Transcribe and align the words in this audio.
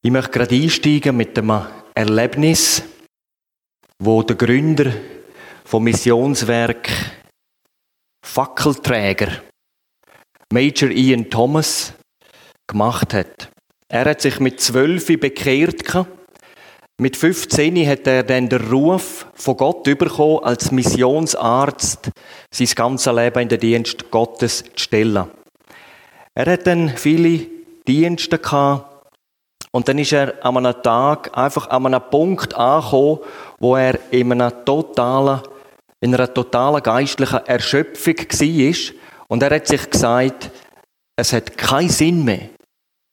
Ich 0.00 0.12
möchte 0.12 0.30
gerade 0.30 0.54
einsteigen 0.54 1.16
mit 1.16 1.36
einem 1.36 1.66
Erlebnis, 1.92 2.84
wo 4.00 4.22
der 4.22 4.36
Gründer 4.36 4.92
vom 5.64 5.82
Missionswerk 5.82 6.88
Fackelträger, 8.24 9.42
Major 10.52 10.90
Ian 10.90 11.28
Thomas, 11.28 11.94
gemacht 12.68 13.12
hat. 13.12 13.50
Er 13.88 14.04
hat 14.04 14.20
sich 14.20 14.38
mit 14.38 14.60
zwölf 14.60 15.06
bekehrt. 15.06 15.82
Mit 17.00 17.16
15 17.16 17.84
hat 17.88 18.06
er 18.06 18.22
dann 18.22 18.48
den 18.48 18.70
Ruf 18.70 19.26
von 19.34 19.56
Gott 19.56 19.82
bekommen, 19.82 20.44
als 20.44 20.70
Missionsarzt 20.70 22.10
sein 22.52 22.68
ganzes 22.76 23.12
Leben 23.12 23.40
in 23.40 23.48
den 23.48 23.60
Dienst 23.60 24.10
Gottes 24.12 24.62
zu 24.62 24.70
stellen. 24.76 25.28
Er 26.36 26.52
hat 26.52 26.68
dann 26.68 26.90
viele 26.90 27.46
Dienste 27.86 28.38
gehabt, 28.38 28.97
und 29.70 29.88
dann 29.88 29.98
ist 29.98 30.12
er 30.12 30.34
an 30.44 30.56
einem 30.56 30.82
Tag 30.82 31.36
einfach 31.36 31.68
an 31.70 31.86
einem 31.86 32.02
Punkt 32.10 32.54
angekommen, 32.54 33.20
wo 33.58 33.76
er 33.76 33.98
in 34.10 34.32
einer 34.32 34.64
totalen, 34.64 35.40
in 36.00 36.14
einer 36.14 36.32
totalen 36.32 36.82
geistlichen 36.82 37.46
Erschöpfung 37.46 38.16
war. 38.16 38.94
Und 39.28 39.42
er 39.42 39.56
hat 39.56 39.66
sich 39.66 39.90
gesagt, 39.90 40.50
es 41.16 41.32
hat 41.32 41.56
keinen 41.58 41.90
Sinn 41.90 42.24
mehr, 42.24 42.48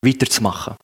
weiterzumachen. 0.04 0.76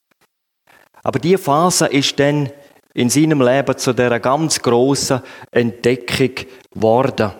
Aber 1.03 1.19
diese 1.19 1.37
Phase 1.37 1.87
ist 1.87 2.19
dann 2.19 2.49
in 2.93 3.09
seinem 3.09 3.41
Leben 3.41 3.77
zu 3.77 3.93
dieser 3.93 4.19
ganz 4.19 4.61
grossen 4.61 5.21
Entdeckung 5.51 6.45
geworden. 6.73 7.31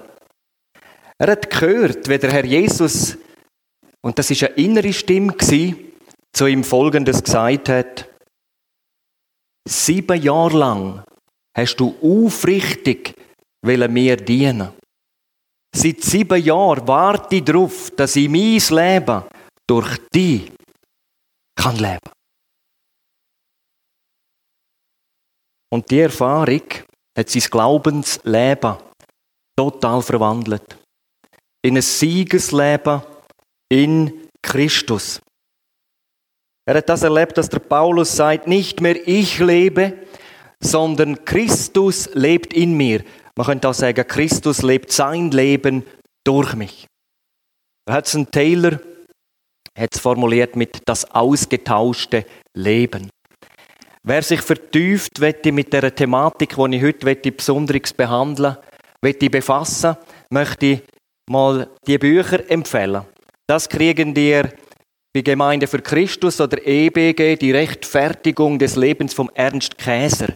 Er 1.17 1.31
hat 1.31 1.49
gehört, 1.49 2.07
wie 2.07 2.17
der 2.17 2.31
Herr 2.31 2.45
Jesus, 2.45 3.17
und 4.01 4.17
das 4.17 4.31
ist 4.31 4.43
eine 4.43 4.53
innere 4.55 4.93
Stimme, 4.93 5.35
zu 6.33 6.47
ihm 6.47 6.63
Folgendes 6.63 7.23
gesagt 7.23 7.69
hat. 7.69 8.10
Sieben 9.67 10.21
Jahre 10.21 10.57
lang 10.57 11.03
hast 11.55 11.77
du 11.77 11.95
aufrichtig 12.01 13.13
mir 13.63 14.17
dienen. 14.17 14.73
Seit 15.73 16.01
sieben 16.01 16.43
Jahren 16.43 16.87
warte 16.87 17.35
ich 17.35 17.45
darauf, 17.45 17.91
dass 17.91 18.15
ich 18.15 18.27
mein 18.27 18.59
Leben 18.59 19.23
durch 19.67 19.97
dich 20.09 20.51
kann 21.55 21.77
leben. 21.77 22.11
Und 25.73 25.89
die 25.89 25.99
Erfahrung 25.99 26.63
hat 27.17 27.29
sein 27.29 27.43
Glaubensleben 27.43 28.75
total 29.55 30.01
verwandelt. 30.01 30.77
In 31.63 31.77
ein 31.77 31.81
Siegesleben 31.81 33.03
in 33.71 34.27
Christus. 34.41 35.21
Er 36.65 36.75
hat 36.75 36.89
das 36.89 37.03
erlebt, 37.03 37.37
dass 37.37 37.49
der 37.49 37.59
Paulus 37.59 38.15
sagt, 38.15 38.47
nicht 38.47 38.81
mehr 38.81 38.95
ich 39.07 39.39
lebe, 39.39 39.93
sondern 40.61 41.25
Christus 41.25 42.09
lebt 42.13 42.53
in 42.53 42.77
mir. 42.77 43.03
Man 43.35 43.47
könnte 43.47 43.69
auch 43.69 43.73
sagen, 43.73 44.07
Christus 44.07 44.61
lebt 44.61 44.91
sein 44.91 45.31
Leben 45.31 45.83
durch 46.23 46.53
mich. 46.53 46.87
Hudson 47.89 48.29
Taylor 48.29 48.79
hat 49.77 49.95
es 49.95 49.99
formuliert 49.99 50.55
mit 50.55 50.81
das 50.85 51.09
ausgetauschte 51.11 52.25
Leben. 52.55 53.09
Wer 54.03 54.21
sich 54.21 54.41
vertieft 54.41 55.19
wette 55.19 55.51
mit 55.51 55.73
der 55.73 55.93
Thematik, 55.93 56.55
die 56.55 56.75
ich 56.75 56.83
heute 56.83 57.31
besonders 57.31 57.93
behandeln 57.93 58.57
wette 59.03 59.29
befassen, 59.29 59.97
möchte 60.29 60.65
ich 60.65 60.81
mal 61.29 61.69
die 61.87 61.97
Bücher 61.97 62.49
empfehlen. 62.49 63.03
Das 63.47 63.67
kriegen 63.67 64.13
dir 64.13 64.51
die 65.15 65.23
Gemeinde 65.23 65.67
für 65.67 65.81
Christus 65.81 66.39
oder 66.39 66.65
EBG, 66.65 67.35
die 67.35 67.51
Rechtfertigung 67.51 68.59
des 68.59 68.75
Lebens 68.75 69.13
vom 69.13 69.29
Ernst 69.33 69.77
Käser. 69.77 70.35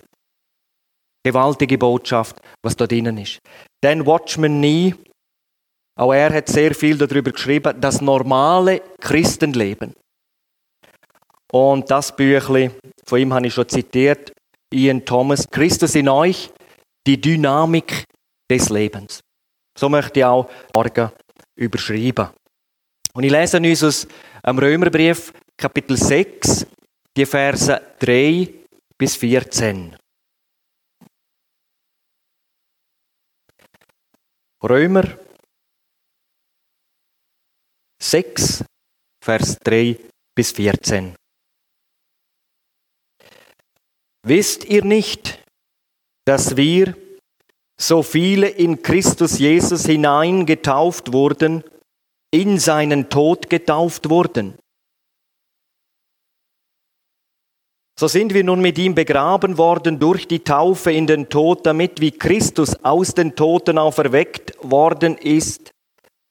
Gewaltige 1.23 1.77
Botschaft, 1.77 2.39
was 2.63 2.75
da 2.75 2.85
drinnen 2.85 3.17
ist. 3.17 3.39
Dann 3.81 4.05
Watchman 4.05 4.59
Nie, 4.59 4.93
auch 5.97 6.13
er 6.13 6.33
hat 6.33 6.49
sehr 6.49 6.75
viel 6.75 6.97
darüber 6.97 7.31
geschrieben, 7.31 7.79
das 7.79 8.01
normale 8.01 8.81
Christenleben. 8.99 9.93
Und 11.51 11.89
das 11.89 12.15
Büchlein, 12.15 12.71
von 13.05 13.19
ihm 13.19 13.33
habe 13.33 13.47
ich 13.47 13.53
schon 13.53 13.69
zitiert, 13.69 14.33
Ian 14.73 15.05
Thomas, 15.05 15.47
Christus 15.49 15.95
in 15.95 16.09
euch, 16.09 16.51
die 17.07 17.19
Dynamik 17.19 18.03
des 18.51 18.69
Lebens. 18.69 19.21
So 19.77 19.87
möchte 19.87 20.19
ich 20.19 20.25
auch 20.25 20.49
morgen 20.75 21.11
überschreiben. 21.55 22.29
Und 23.15 23.23
ich 23.23 23.31
lese 23.31 23.57
uns 23.57 23.81
aus 23.81 24.07
am 24.43 24.59
Römerbrief 24.59 25.31
Kapitel 25.55 25.95
6, 25.95 26.67
die 27.15 27.25
Verse 27.25 27.81
3 27.99 28.53
bis 28.97 29.15
14. 29.15 29.95
Römer 34.61 35.17
6, 38.03 38.65
Vers 39.23 39.59
3 39.63 39.97
bis 40.35 40.51
14. 40.51 41.15
Wisst 44.27 44.65
ihr 44.65 44.83
nicht, 44.83 45.41
dass 46.25 46.57
wir, 46.57 46.97
so 47.79 48.03
viele 48.03 48.49
in 48.49 48.81
Christus 48.81 49.39
Jesus 49.39 49.85
hineingetauft 49.85 51.13
wurden, 51.13 51.63
in 52.31 52.59
seinen 52.59 53.09
Tod 53.09 53.49
getauft 53.49 54.09
wurden. 54.09 54.55
So 57.97 58.09
sind 58.09 58.33
wir 58.33 58.43
nun 58.43 58.59
mit 58.59 58.77
ihm 58.77 58.93
begraben 58.93 59.57
worden 59.57 59.99
durch 59.99 60.27
die 60.27 60.43
Taufe 60.43 60.91
in 60.91 61.07
den 61.07 61.29
Tod, 61.29 61.65
damit 61.65 62.01
wie 62.01 62.11
Christus 62.11 62.75
aus 62.83 63.13
den 63.13 63.37
Toten 63.37 63.77
auferweckt 63.77 64.51
worden 64.61 65.17
ist, 65.17 65.71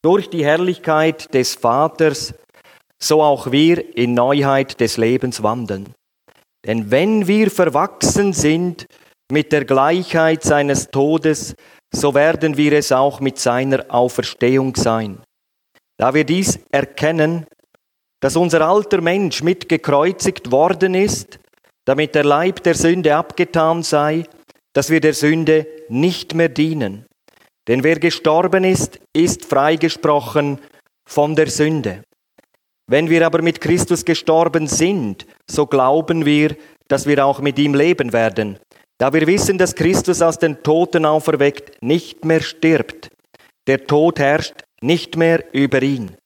durch 0.04 0.28
die 0.28 0.44
Herrlichkeit 0.44 1.32
des 1.32 1.54
Vaters, 1.54 2.34
so 3.02 3.22
auch 3.22 3.50
wir 3.50 3.96
in 3.96 4.12
Neuheit 4.12 4.78
des 4.78 4.98
Lebens 4.98 5.42
wandeln. 5.42 5.88
Denn 6.66 6.90
wenn 6.90 7.26
wir 7.26 7.50
verwachsen 7.50 8.34
sind 8.34 8.86
mit 9.32 9.50
der 9.50 9.64
Gleichheit 9.64 10.42
seines 10.42 10.90
Todes, 10.90 11.54
so 11.94 12.14
werden 12.14 12.58
wir 12.58 12.74
es 12.74 12.92
auch 12.92 13.20
mit 13.20 13.38
seiner 13.38 13.86
Auferstehung 13.88 14.76
sein. 14.76 15.22
Da 15.96 16.14
wir 16.14 16.24
dies 16.24 16.58
erkennen, 16.70 17.46
dass 18.20 18.36
unser 18.36 18.66
alter 18.66 19.00
Mensch 19.00 19.42
mitgekreuzigt 19.42 20.50
worden 20.50 20.94
ist, 20.94 21.38
damit 21.84 22.14
der 22.14 22.24
Leib 22.24 22.62
der 22.62 22.74
Sünde 22.74 23.14
abgetan 23.14 23.82
sei, 23.82 24.24
dass 24.72 24.90
wir 24.90 25.00
der 25.00 25.14
Sünde 25.14 25.66
nicht 25.88 26.34
mehr 26.34 26.48
dienen. 26.48 27.06
Denn 27.68 27.84
wer 27.84 27.98
gestorben 27.98 28.64
ist, 28.64 28.98
ist 29.14 29.44
freigesprochen 29.44 30.58
von 31.08 31.36
der 31.36 31.48
Sünde. 31.48 32.02
Wenn 32.86 33.08
wir 33.08 33.24
aber 33.24 33.40
mit 33.40 33.60
Christus 33.60 34.04
gestorben 34.04 34.66
sind, 34.66 35.26
so 35.50 35.66
glauben 35.66 36.26
wir, 36.26 36.56
dass 36.88 37.06
wir 37.06 37.24
auch 37.24 37.40
mit 37.40 37.58
ihm 37.58 37.74
leben 37.74 38.12
werden, 38.12 38.58
da 38.98 39.12
wir 39.12 39.26
wissen, 39.26 39.58
dass 39.58 39.74
Christus 39.74 40.20
aus 40.20 40.38
den 40.38 40.62
Toten 40.62 41.06
auferweckt 41.06 41.82
nicht 41.82 42.24
mehr 42.24 42.40
stirbt. 42.40 43.08
Der 43.66 43.86
Tod 43.86 44.18
herrscht 44.18 44.54
nicht 44.84 45.16
mehr 45.16 45.44
über 45.52 45.82
ihn. 45.82 46.16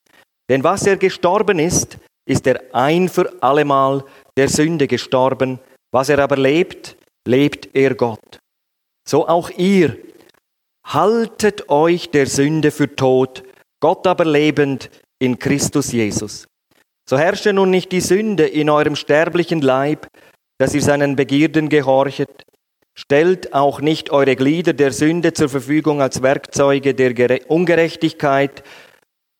Denn 0.50 0.64
was 0.64 0.86
er 0.86 0.96
gestorben 0.96 1.58
ist, 1.58 1.98
ist 2.28 2.46
er 2.46 2.62
ein 2.72 3.08
für 3.08 3.42
allemal 3.42 4.04
der 4.36 4.48
Sünde 4.48 4.86
gestorben. 4.86 5.60
Was 5.92 6.08
er 6.08 6.18
aber 6.18 6.36
lebt, 6.36 6.96
lebt 7.26 7.74
er 7.74 7.94
Gott. 7.94 8.38
So 9.06 9.28
auch 9.28 9.50
ihr. 9.50 9.96
Haltet 10.86 11.68
euch 11.68 12.10
der 12.10 12.26
Sünde 12.26 12.70
für 12.70 12.94
tot, 12.94 13.42
Gott 13.80 14.06
aber 14.06 14.24
lebend 14.24 14.90
in 15.18 15.38
Christus 15.38 15.92
Jesus. 15.92 16.46
So 17.08 17.18
herrsche 17.18 17.52
nun 17.52 17.70
nicht 17.70 17.92
die 17.92 18.00
Sünde 18.00 18.46
in 18.46 18.70
eurem 18.70 18.96
sterblichen 18.96 19.60
Leib, 19.60 20.08
dass 20.58 20.74
ihr 20.74 20.82
seinen 20.82 21.16
Begierden 21.16 21.68
gehorchet, 21.68 22.42
Stellt 23.00 23.54
auch 23.54 23.80
nicht 23.80 24.10
eure 24.10 24.34
Glieder 24.34 24.72
der 24.72 24.90
Sünde 24.90 25.32
zur 25.32 25.48
Verfügung 25.48 26.02
als 26.02 26.20
Werkzeuge 26.20 26.94
der 26.94 27.48
Ungerechtigkeit, 27.48 28.64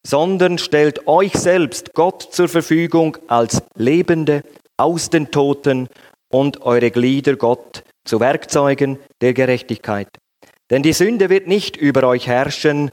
sondern 0.06 0.58
stellt 0.58 1.08
euch 1.08 1.32
selbst 1.32 1.92
Gott 1.92 2.22
zur 2.30 2.46
Verfügung 2.46 3.18
als 3.26 3.60
Lebende 3.74 4.44
aus 4.76 5.10
den 5.10 5.32
Toten 5.32 5.88
und 6.32 6.62
eure 6.62 6.92
Glieder 6.92 7.34
Gott 7.34 7.82
zu 8.04 8.20
Werkzeugen 8.20 9.00
der 9.20 9.34
Gerechtigkeit. 9.34 10.06
Denn 10.70 10.84
die 10.84 10.92
Sünde 10.92 11.28
wird 11.28 11.48
nicht 11.48 11.76
über 11.76 12.06
euch 12.06 12.28
herrschen, 12.28 12.92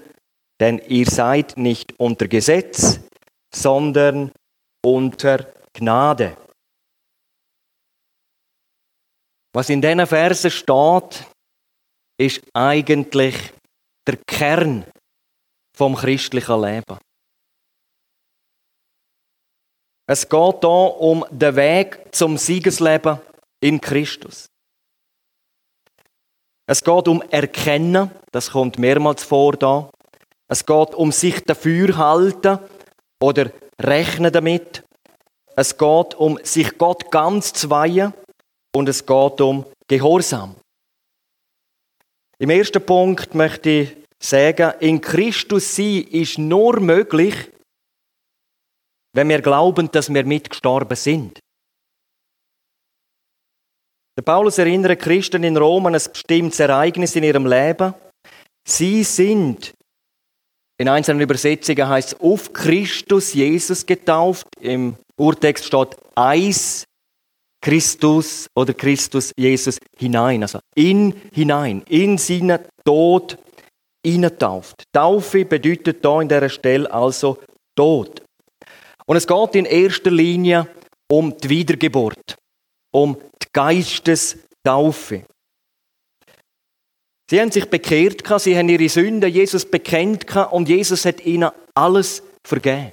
denn 0.59 0.81
ihr 0.87 1.05
seid 1.05 1.57
nicht 1.57 1.93
unter 1.99 2.27
Gesetz, 2.27 3.01
sondern 3.53 4.31
unter 4.83 5.45
Gnade. 5.73 6.35
Was 9.55 9.69
in 9.69 9.81
diesen 9.81 10.05
Versen 10.05 10.51
steht, 10.51 11.25
ist 12.19 12.41
eigentlich 12.53 13.53
der 14.05 14.17
Kern 14.27 14.83
vom 15.73 15.95
christlichen 15.95 16.61
Leben. 16.61 16.97
Es 20.09 20.27
geht 20.27 20.59
hier 20.59 20.69
um 20.99 21.23
den 21.29 21.55
Weg 21.55 22.13
zum 22.13 22.37
Siegesleben 22.37 23.21
in 23.61 23.79
Christus. 23.79 24.47
Es 26.67 26.83
geht 26.83 27.07
um 27.07 27.21
Erkennen, 27.21 28.11
das 28.33 28.51
kommt 28.51 28.77
mehrmals 28.77 29.23
vor 29.23 29.53
da. 29.53 29.89
Es 30.49 30.65
geht 30.65 30.93
um 30.93 31.13
sich 31.13 31.41
dafür 31.45 31.95
halten 31.95 32.59
oder 33.23 33.49
rechnen 33.81 34.33
damit. 34.33 34.83
Es 35.55 35.77
geht 35.77 36.13
um 36.15 36.37
sich 36.43 36.77
Gott 36.77 37.09
ganz 37.09 37.53
zu 37.53 37.69
weihen 37.69 38.13
und 38.75 38.89
es 38.89 39.05
geht 39.05 39.41
um 39.41 39.65
Gehorsam. 39.87 40.55
Im 42.37 42.49
ersten 42.49 42.85
Punkt 42.85 43.33
möchte 43.33 43.69
ich 43.69 43.97
sagen, 44.21 44.73
in 44.81 44.99
Christus 44.99 45.75
sein 45.75 46.03
ist 46.03 46.37
nur 46.37 46.79
möglich, 46.81 47.35
wenn 49.13 49.29
wir 49.29 49.41
glauben, 49.41 49.89
dass 49.91 50.13
wir 50.13 50.25
mitgestorben 50.25 50.97
sind. 50.97 51.39
Der 54.17 54.23
Paulus 54.23 54.57
erinnert 54.57 54.99
Christen 54.99 55.43
in 55.43 55.55
Rom 55.55 55.85
an 55.85 55.95
ein 55.95 56.01
bestimmtes 56.11 56.59
Ereignis 56.59 57.15
in 57.15 57.23
ihrem 57.23 57.45
Leben. 57.45 57.93
Sie 58.67 59.03
sind, 59.03 59.73
in 60.77 60.89
einzelnen 60.89 61.21
Übersetzungen 61.21 61.87
heißt 61.87 62.13
es, 62.13 62.19
auf 62.19 62.51
Christus 62.51 63.33
Jesus 63.33 63.85
getauft. 63.85 64.47
Im 64.59 64.97
Urtext 65.17 65.65
steht 65.65 65.95
Eis 66.15 66.85
Christus 67.65 68.47
oder 68.55 68.75
Christus 68.75 69.31
Jesus 69.35 69.79
hinein. 69.97 70.43
Also 70.43 70.59
in 70.75 71.19
hinein, 71.33 71.81
in 71.89 72.19
seinen 72.19 72.59
Tod 72.85 73.39
hineintauft. 74.05 74.83
Taufe 74.93 75.45
bedeutet 75.45 76.05
da 76.05 76.21
in 76.21 76.29
dieser 76.29 76.49
Stelle 76.49 76.93
also 76.93 77.39
Tod. 77.75 78.21
Und 79.07 79.17
es 79.17 79.25
geht 79.25 79.55
in 79.55 79.65
erster 79.65 80.11
Linie 80.11 80.67
um 81.11 81.35
die 81.35 81.49
Wiedergeburt, 81.49 82.35
um 82.93 83.17
die 83.41 83.47
Geistestaufe. 83.51 85.25
Sie 87.31 87.41
haben 87.41 87.51
sich 87.51 87.65
bekehrt, 87.65 88.21
sie 88.41 88.55
haben 88.55 88.69
ihre 88.69 88.89
Sünden 88.89 89.31
Jesus 89.31 89.65
bekennt 89.65 90.35
und 90.51 90.69
Jesus 90.69 91.03
hat 91.03 91.25
ihnen 91.25 91.49
alles 91.73 92.21
vergeben. 92.45 92.91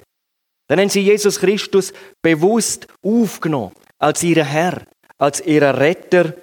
Dann 0.67 0.79
haben 0.79 0.89
sie 0.89 1.01
Jesus 1.01 1.39
Christus 1.39 1.93
bewusst 2.23 2.87
aufgenommen 3.03 3.73
als 4.03 4.21
ihren 4.21 4.45
Herr, 4.45 4.81
als 5.17 5.39
ihren 5.39 5.75
Retter 5.75 6.33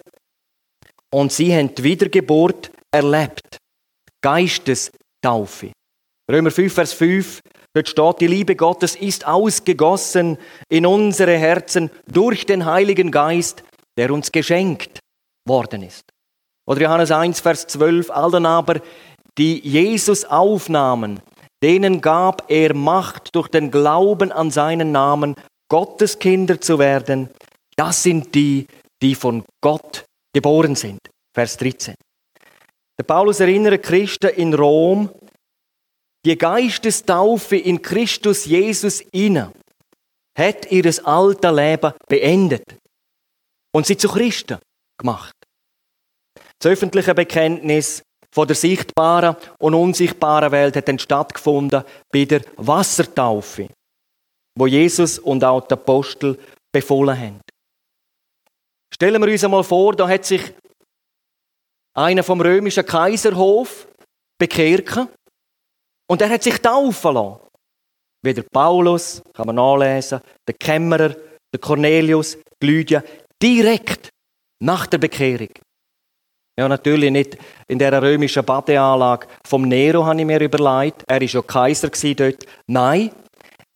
und 1.13 1.31
sie 1.31 1.55
haben 1.55 1.75
die 1.75 1.85
Wiedergeburt 1.85 2.71
erlebt. 2.91 3.59
Geistestaufe. 4.23 5.73
Römer 6.31 6.51
5, 6.51 6.73
Vers 6.73 6.93
5, 6.95 7.41
dort 7.75 7.89
steht, 7.89 8.21
die 8.21 8.27
Liebe 8.29 8.57
Gottes 8.57 8.97
ist 8.97 9.27
ausgegossen 9.27 10.39
in 10.71 10.87
unsere 10.87 11.37
Herzen 11.37 11.91
durch 12.07 12.47
den 12.47 12.65
Heiligen 12.65 13.11
Geist, 13.11 13.63
der 13.99 14.11
uns 14.11 14.33
geschenkt 14.33 15.01
worden 15.47 15.83
ist. 15.83 16.05
Oder 16.67 16.83
Johannes 16.83 17.11
1, 17.11 17.41
Vers 17.41 17.67
12, 17.67 18.11
allen 18.11 18.47
aber, 18.47 18.81
die 19.37 19.61
Jesus 19.61 20.25
aufnahmen, 20.25 21.21
denen 21.63 22.01
gab 22.01 22.51
er 22.51 22.75
Macht 22.75 23.35
durch 23.35 23.49
den 23.49 23.71
Glauben 23.71 24.33
an 24.33 24.51
seinen 24.51 24.93
Namen, 24.93 25.35
Gottes 25.69 26.19
Kinder 26.19 26.61
zu 26.61 26.79
werden. 26.79 27.29
Das 27.81 28.03
sind 28.03 28.35
die, 28.35 28.67
die 29.01 29.15
von 29.15 29.43
Gott 29.63 30.05
geboren 30.35 30.75
sind. 30.75 30.99
Vers 31.35 31.57
13. 31.57 31.95
Der 32.99 33.05
Paulus 33.05 33.41
erinnert 33.41 33.83
Christen 33.83 34.29
in 34.37 34.53
Rom, 34.53 35.09
die 36.27 36.37
Geistestaufe 36.37 37.57
in 37.57 37.81
Christus 37.81 38.45
Jesus 38.45 39.01
inne 39.13 39.51
hat 40.39 40.71
ihr 40.71 40.85
altes 41.07 41.51
Leben 41.51 41.95
beendet 42.07 42.65
und 43.75 43.87
sie 43.87 43.97
zu 43.97 44.09
Christen 44.09 44.59
gemacht. 44.99 45.33
Das 46.59 46.73
öffentliche 46.73 47.15
Bekenntnis 47.15 48.03
von 48.31 48.47
der 48.47 48.57
sichtbaren 48.57 49.37
und 49.59 49.73
unsichtbaren 49.73 50.53
Welt 50.53 50.77
hat 50.77 50.87
dann 50.87 50.99
stattgefunden 50.99 51.83
bei 52.13 52.27
der 52.27 52.43
Wassertaufe, 52.59 53.69
wo 54.59 54.67
Jesus 54.67 55.19
und 55.19 55.43
auch 55.43 55.67
die 55.67 55.73
Apostel 55.73 56.39
befohlen 56.71 57.19
haben. 57.19 57.41
Stellen 59.01 59.23
wir 59.23 59.33
uns 59.33 59.43
einmal 59.43 59.65
vor, 59.65 59.97
da 59.97 60.07
hat 60.07 60.27
sich 60.27 60.53
einer 61.97 62.23
vom 62.23 62.39
römischen 62.39 62.85
Kaiserhof 62.85 63.89
bekehrt 64.39 65.09
und 66.07 66.21
er 66.21 66.29
hat 66.29 66.43
sich 66.43 66.59
taufen 66.59 67.15
lassen. 67.15 67.41
Wie 68.23 68.35
der 68.35 68.43
Paulus, 68.43 69.23
kann 69.33 69.47
man 69.47 69.57
nachlesen, 69.57 70.21
der 70.47 70.55
Kämmerer, 70.55 71.17
der 71.51 71.61
Cornelius, 71.63 72.37
die 72.63 72.67
Lydia, 72.67 73.03
direkt 73.43 74.11
nach 74.63 74.87
der 74.87 74.99
Bekehrung. 74.99 75.49
Ja, 76.59 76.69
natürlich 76.69 77.11
nicht 77.11 77.39
in 77.69 77.79
der 77.79 78.03
römischen 78.03 78.45
Badeanlage 78.45 79.29
vom 79.47 79.63
Nero, 79.63 80.05
habe 80.05 80.21
ich 80.21 80.27
mir 80.27 80.43
überlegt. 80.43 81.05
Er 81.09 81.23
war 81.23 81.27
ja 81.27 81.41
Kaiser 81.41 81.89
dort. 81.89 82.45
Nein, 82.67 83.13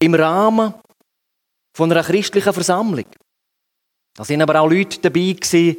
im 0.03 0.15
Rahmen 0.15 0.75
von 1.75 1.91
einer 1.91 2.03
christlichen 2.03 2.53
Versammlung. 2.53 3.07
Da 4.17 4.25
sind 4.25 4.43
aber 4.43 4.61
auch 4.61 4.71
Leute 4.71 5.01
dabei 5.01 5.33
gewesen, 5.33 5.77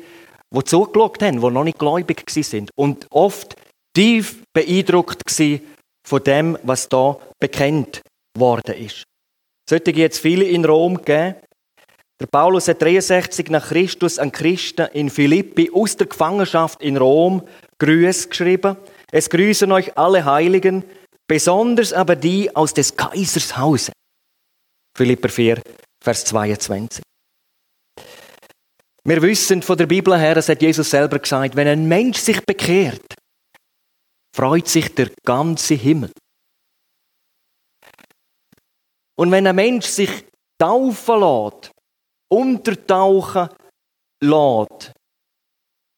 die 0.52 0.64
zugeschaut 0.64 1.22
haben, 1.22 1.42
die 1.42 1.52
noch 1.52 1.64
nicht 1.64 1.80
gläubig 1.80 2.24
sind 2.30 2.72
und 2.76 3.08
oft 3.10 3.56
tief 3.96 4.44
beeindruckt 4.54 5.22
waren 5.26 5.62
von 6.06 6.24
dem, 6.24 6.58
was 6.64 6.88
da 6.90 7.18
bekannt 7.40 8.02
worden 8.38 8.76
ist. 8.76 9.04
Sollte 9.68 9.92
jetzt 9.92 10.20
viele 10.20 10.46
in 10.46 10.66
Rom 10.66 11.04
geben. 11.04 11.36
Der 12.20 12.28
Paulus 12.28 12.68
hat 12.68 12.82
63 12.82 13.50
nach 13.50 13.68
Christus 13.68 14.20
an 14.20 14.32
Christen 14.32 14.88
in 14.94 15.10
Philippi 15.10 15.72
aus 15.74 15.98
der 15.98 16.08
Gefangenschaft 16.08 16.82
in 16.82 16.98
Rom 16.98 17.42
Grüße 17.80 18.30
geschrieben. 18.30 18.78
Es 19.12 19.30
grüßen 19.30 19.72
euch 19.72 19.98
alle 19.98 20.24
Heiligen, 20.24 20.86
besonders 21.28 21.92
aber 21.92 22.16
die 22.16 22.56
aus 22.56 22.74
des 22.74 22.96
Kaisers 22.96 23.58
Hause. 23.58 23.92
Philipper 24.98 25.30
4, 25.30 25.62
Vers 26.02 26.26
22. 26.26 27.04
Wir 29.08 29.22
wissen 29.22 29.62
von 29.62 29.78
der 29.78 29.86
Bibel 29.86 30.18
her, 30.18 30.34
das 30.34 30.50
hat 30.50 30.64
Jesus 30.64 30.90
selber 30.90 31.20
gesagt, 31.20 31.56
wenn 31.56 31.68
ein 31.68 31.88
Mensch 31.88 32.18
sich 32.18 32.44
bekehrt, 32.44 33.14
freut 34.36 34.68
sich 34.68 34.94
der 34.96 35.12
ganze 35.24 35.76
Himmel. 35.76 36.12
Und 39.16 39.32
wenn 39.32 39.46
ein 39.46 39.56
Mensch 39.56 39.86
sich 39.86 40.10
taufen 40.60 41.20
lässt, 41.20 41.72
untertauchen 42.32 43.50
lässt, 44.24 44.92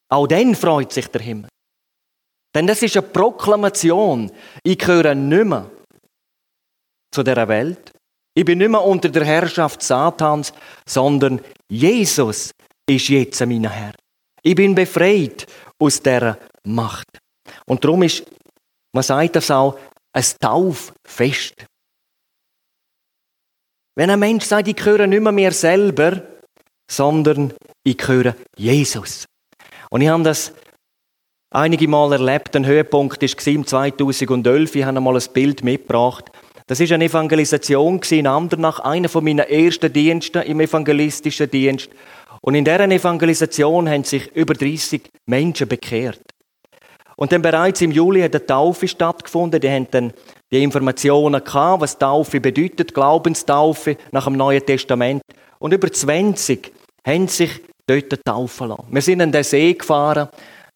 auch 0.09 0.27
dann 0.27 0.53
freut 0.53 0.91
sich 0.91 1.07
der 1.07 1.21
Himmel. 1.21 1.49
Denn 2.53 2.67
das 2.67 2.81
ist 2.81 2.97
eine 2.97 3.07
Proklamation. 3.07 4.31
Ich 4.63 4.79
gehöre 4.79 5.15
nicht 5.15 5.45
mehr 5.45 5.71
zu 7.13 7.23
dieser 7.23 7.47
Welt. 7.47 7.91
Ich 8.35 8.43
bin 8.43 8.57
nicht 8.57 8.69
mehr 8.69 8.83
unter 8.83 9.09
der 9.09 9.23
Herrschaft 9.23 9.81
Satans, 9.81 10.53
sondern 10.85 11.41
Jesus 11.69 12.51
ist 12.89 13.10
jetzt 13.10 13.39
mein 13.46 13.70
Herr. 13.70 13.94
Ich 14.41 14.56
bin 14.56 14.75
befreit 14.75 15.46
aus 15.79 16.01
dieser 16.01 16.38
Macht. 16.63 17.20
Und 17.65 17.84
darum 17.84 18.03
ist, 18.03 18.24
man 18.94 19.03
sagt 19.03 19.36
das 19.36 19.51
auch, 19.51 19.77
ein 20.13 20.25
Tauffest. 20.39 21.65
Wenn 23.96 24.10
ein 24.10 24.20
Mensch 24.20 24.46
sagt, 24.46 24.67
ich 24.67 24.75
gehöre 24.75 25.08
nicht 25.08 25.22
mehr 25.22 25.32
mir 25.32 25.51
selber, 25.51 26.22
sondern 26.89 27.53
ich 27.84 27.98
gehöre 27.98 28.36
Jesus. 28.56 29.25
Und 29.89 30.01
ich 30.01 30.08
habe 30.08 30.24
das 30.24 30.53
einige 31.50 31.88
Mal 31.88 32.13
erlebt. 32.13 32.56
Ein 32.56 32.65
Höhepunkt 32.65 33.22
war 33.22 33.53
im 33.53 33.65
2011. 33.65 34.75
Ich 34.75 34.84
habe 34.84 34.98
einmal 34.98 35.15
ein 35.15 35.34
Bild 35.34 35.63
mitgebracht. 35.63 36.32
Das 36.67 36.79
ist 36.79 36.91
eine 36.91 37.06
Evangelisation 37.06 38.01
in 38.10 38.27
Andernach, 38.27 38.79
einer 38.79 39.08
von 39.08 39.24
meinen 39.24 39.48
ersten 39.48 39.91
Diensten 39.91 40.41
im 40.44 40.60
evangelistischen 40.60 41.50
Dienst. 41.50 41.89
Und 42.47 42.55
in 42.55 42.63
deren 42.63 42.91
Evangelisation 42.91 43.89
haben 43.89 44.05
sich 44.05 44.33
über 44.33 44.53
30 44.53 45.01
Menschen 45.25 45.67
bekehrt. 45.67 46.21
Und 47.17 47.33
dann 47.33 47.41
bereits 47.41 47.81
im 47.81 47.91
Juli 47.91 48.21
hat 48.21 48.33
eine 48.35 48.45
Taufe 48.45 48.87
stattgefunden. 48.87 49.59
Die 49.59 49.69
haben 49.69 49.87
dann 49.91 50.13
die 50.49 50.63
Informationen 50.63 51.43
gehabt, 51.43 51.81
was 51.81 51.97
Taufe 51.97 52.39
bedeutet, 52.39 52.93
Glaubenstaufe 52.93 53.97
nach 54.13 54.23
dem 54.23 54.37
Neuen 54.37 54.65
Testament. 54.65 55.21
Und 55.59 55.73
über 55.73 55.91
20 55.91 56.71
haben 57.05 57.27
sich 57.27 57.51
dort 57.85 58.23
taufen 58.23 58.69
lassen. 58.69 58.85
Wir 58.91 59.01
sind 59.01 59.19
an 59.19 59.33
den 59.33 59.43
See 59.43 59.73
gefahren. 59.73 60.29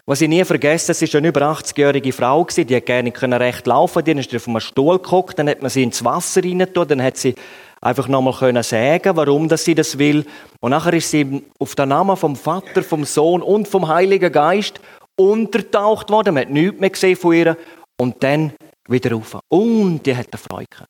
Was 0.06 0.20
ich 0.20 0.28
nie 0.28 0.44
vergessen, 0.44 0.92
es 0.92 1.02
war 1.02 1.20
eine 1.20 1.30
über 1.30 1.42
80-jährige 1.54 2.12
Frau, 2.12 2.44
die 2.44 2.76
hat 2.76 2.86
gerne 2.86 3.40
recht 3.40 3.66
laufen 3.66 4.04
Die 4.04 4.12
ist 4.12 4.36
auf 4.36 4.46
einem 4.46 4.60
Stuhl 4.60 4.98
geguckt, 4.98 5.40
dann 5.40 5.48
hat 5.48 5.62
man 5.62 5.72
sie 5.72 5.84
ins 5.84 6.04
Wasser 6.04 6.44
rein 6.44 6.68
dann 6.74 7.02
hat 7.02 7.16
sie 7.16 7.34
einfach 7.82 8.08
nochmal 8.08 8.34
können 8.34 8.64
sagen, 8.64 9.16
warum 9.16 9.48
dass 9.48 9.66
sie 9.66 9.76
das 9.76 9.98
will. 9.98 10.26
Und 10.60 10.72
nachher 10.72 10.94
ist 10.94 11.10
sie 11.10 11.44
auf 11.60 11.76
den 11.76 11.90
Namen 11.90 12.16
vom 12.16 12.36
Vater, 12.36 12.84
vom 12.84 13.04
Sohn 13.04 13.42
und 13.42 13.68
vom 13.68 13.88
Heiligen 13.88 14.32
Geist 14.32 14.80
untertaucht 15.20 16.10
worden. 16.10 16.36
Man 16.36 16.44
hat 16.44 16.52
nichts 16.52 16.80
mehr 16.80 16.90
gesehen 16.90 17.16
von 17.16 17.34
ihr. 17.34 17.58
Und 18.00 18.24
dann 18.24 18.54
wieder 18.88 19.12
rauf. 19.12 19.38
Und 19.50 20.06
die 20.06 20.16
hat 20.16 20.28
eine 20.32 20.40
Freude 20.40 20.88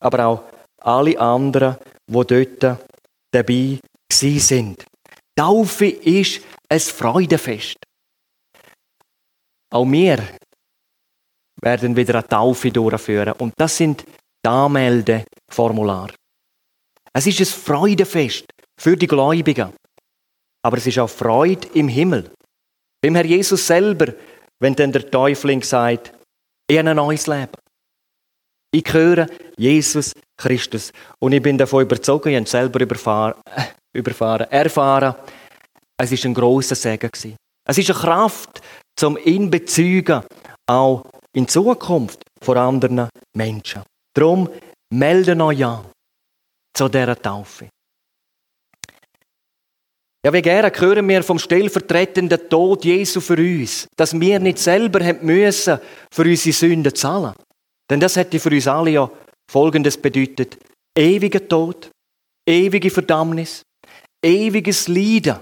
Aber 0.00 0.26
auch 0.26 0.42
alle 0.80 1.18
anderen, 1.18 1.76
die 2.06 2.12
dort 2.58 2.78
dabei 3.30 3.78
sind. 4.10 4.84
Taufe 5.34 5.86
ist 5.86 6.42
ein 6.68 6.80
Freudenfest. 6.80 7.78
Auch 9.70 9.86
wir 9.86 10.18
werden 11.62 11.96
wieder 11.96 12.16
eine 12.16 12.28
Taufe 12.28 12.70
durchführen. 12.70 13.32
Und 13.38 13.54
das 13.56 13.76
sind 13.78 14.04
die 14.44 14.48
Anmeldeformulare. 14.48 16.12
Es 17.14 17.26
ist 17.26 17.40
ein 17.40 17.46
Freudenfest 17.46 18.46
für 18.80 18.96
die 18.96 19.06
Gläubigen. 19.06 19.72
Aber 20.64 20.78
es 20.78 20.86
ist 20.86 20.98
auch 20.98 21.10
Freude 21.10 21.68
im 21.74 21.88
Himmel. 21.88 22.30
Beim 23.02 23.14
Herr 23.16 23.24
Jesus 23.24 23.66
selber, 23.66 24.14
wenn 24.60 24.74
dann 24.74 24.92
der 24.92 25.10
Täufling 25.10 25.62
sagt, 25.62 26.12
ich 26.68 26.78
habe 26.78 26.90
ein 26.90 26.96
neues 26.96 27.26
Leben. 27.26 27.52
Ich 28.74 28.90
höre 28.92 29.26
Jesus 29.58 30.12
Christus. 30.38 30.92
Und 31.18 31.32
ich 31.32 31.42
bin 31.42 31.58
davon 31.58 31.82
überzogen, 31.82 32.30
ich 32.30 32.36
habe 32.36 32.48
selber 32.48 32.80
überfahren, 32.80 33.34
äh, 33.54 33.64
überfahren, 33.92 34.50
erfahren, 34.50 35.14
es 35.98 36.12
ist 36.12 36.24
ein 36.24 36.34
großer 36.34 36.74
Segen. 36.74 37.10
Es 37.12 37.78
ist 37.78 37.90
eine 37.90 37.98
Kraft, 37.98 38.62
zum 38.96 39.18
ihn 39.18 39.50
bezeugen, 39.50 40.22
auch 40.66 41.04
in 41.34 41.46
Zukunft 41.46 42.22
vor 42.40 42.56
anderen 42.56 43.08
Menschen. 43.36 43.82
Darum 44.14 44.48
melden 44.90 45.40
euch 45.40 45.64
an 45.64 45.91
zu 46.74 46.88
dieser 46.88 47.20
Taufe. 47.20 47.68
Ja, 50.24 50.32
wie 50.32 50.42
gerne 50.42 50.70
hören 50.74 51.08
wir 51.08 51.22
vom 51.24 51.38
stellvertretenden 51.38 52.48
Tod 52.48 52.84
Jesu 52.84 53.20
für 53.20 53.36
uns, 53.36 53.88
dass 53.96 54.18
wir 54.18 54.38
nicht 54.38 54.58
selber 54.58 55.04
haben 55.04 55.26
müssen 55.26 55.80
für 56.12 56.22
unsere 56.22 56.52
Sünden 56.52 56.94
zahlen. 56.94 57.34
Denn 57.90 57.98
das 57.98 58.14
hätte 58.14 58.38
für 58.38 58.50
uns 58.50 58.68
alle 58.68 58.90
ja 58.90 59.10
Folgendes 59.50 59.96
bedeutet. 59.96 60.58
Ewiger 60.96 61.46
Tod, 61.48 61.90
ewige 62.48 62.90
Verdammnis, 62.90 63.62
ewiges 64.24 64.86
Leiden 64.86 65.40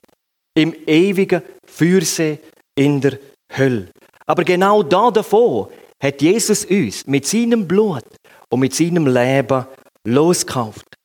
im 0.56 0.74
ewigen 0.86 1.42
Feuersee 1.66 2.38
in 2.74 3.00
der 3.00 3.18
Hölle. 3.56 3.90
Aber 4.26 4.44
genau 4.44 4.82
da 4.82 5.10
davon 5.10 5.68
hat 6.02 6.22
Jesus 6.22 6.64
uns 6.64 7.06
mit 7.06 7.26
seinem 7.26 7.68
Blut 7.68 8.04
und 8.50 8.60
mit 8.60 8.74
seinem 8.74 9.06
Leben 9.06 9.66
losgekauft. 10.06 10.96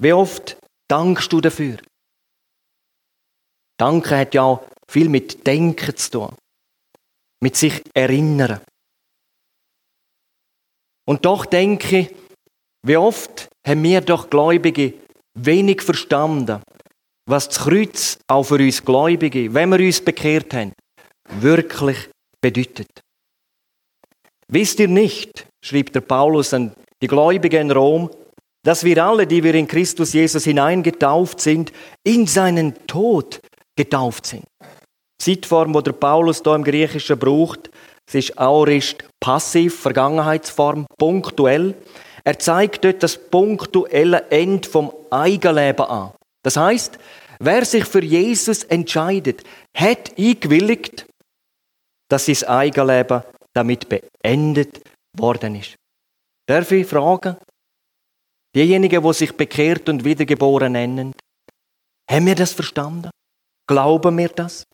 Wie 0.00 0.14
oft 0.14 0.56
dankst 0.88 1.30
du 1.30 1.42
dafür? 1.42 1.76
Danke 3.78 4.16
hat 4.16 4.34
ja 4.34 4.42
auch 4.42 4.64
viel 4.90 5.08
mit 5.08 5.46
Denken 5.46 5.96
zu 5.96 6.10
tun. 6.10 6.36
Mit 7.42 7.56
sich 7.56 7.82
erinnern. 7.94 8.60
Und 11.06 11.24
doch 11.24 11.44
denke 11.44 11.98
ich, 11.98 12.14
wie 12.86 12.96
oft 12.96 13.48
haben 13.66 13.82
wir 13.82 14.00
doch 14.00 14.30
Gläubige 14.30 14.94
wenig 15.34 15.82
verstanden, 15.82 16.62
was 17.28 17.48
das 17.48 17.58
Kreuz 17.58 18.18
auch 18.26 18.44
für 18.44 18.54
uns 18.54 18.84
Gläubige, 18.84 19.52
wenn 19.52 19.70
wir 19.70 19.80
uns 19.80 20.00
bekehrt 20.02 20.54
haben, 20.54 20.72
wirklich 21.28 22.08
bedeutet. 22.40 22.88
Wisst 24.48 24.80
ihr 24.80 24.88
nicht, 24.88 25.46
schrieb 25.64 25.92
der 25.92 26.00
Paulus 26.00 26.54
an 26.54 26.74
die 27.02 27.06
Gläubigen 27.06 27.68
in 27.68 27.70
Rom, 27.70 28.10
dass 28.62 28.84
wir 28.84 29.04
alle, 29.04 29.26
die 29.26 29.42
wir 29.42 29.54
in 29.54 29.66
Christus 29.66 30.12
Jesus 30.12 30.44
hineingetauft 30.44 31.40
sind, 31.40 31.72
in 32.04 32.26
seinen 32.26 32.86
Tod 32.86 33.40
getauft 33.76 34.26
sind. 34.26 34.44
Die 34.60 35.36
Zeitform, 35.36 35.72
die 35.72 35.82
der 35.82 35.92
Paulus 35.92 36.42
da 36.42 36.54
im 36.54 36.64
Griechischen 36.64 37.18
braucht, 37.18 37.70
es 38.06 38.14
ist 38.14 38.38
Aorist 38.38 39.04
passiv, 39.20 39.80
Vergangenheitsform, 39.80 40.86
punktuell. 40.98 41.74
Er 42.24 42.38
zeigt 42.38 42.84
dort 42.84 43.02
das 43.02 43.16
punktuelle 43.16 44.28
Ende 44.30 44.68
vom 44.68 44.92
Eigenleben 45.10 45.86
an. 45.86 46.12
Das 46.42 46.56
heißt, 46.56 46.98
wer 47.38 47.64
sich 47.64 47.84
für 47.84 48.02
Jesus 48.02 48.64
entscheidet, 48.64 49.44
hat 49.76 50.18
eingewilligt, 50.18 51.06
dass 52.10 52.26
sein 52.26 52.48
Eigenleben 52.48 53.22
damit 53.54 53.86
beendet 53.88 54.82
worden 55.16 55.54
ist. 55.54 55.76
Darf 56.48 56.72
ich 56.72 56.86
fragen? 56.86 57.36
Diejenigen, 58.54 59.02
die 59.02 59.12
sich 59.12 59.32
bekehrt 59.36 59.88
und 59.88 60.04
wiedergeboren 60.04 60.72
nennen, 60.72 61.12
haben 62.10 62.26
wir 62.26 62.34
das 62.34 62.52
verstanden? 62.52 63.10
Glauben 63.68 64.18
wir 64.18 64.28
das? 64.28 64.64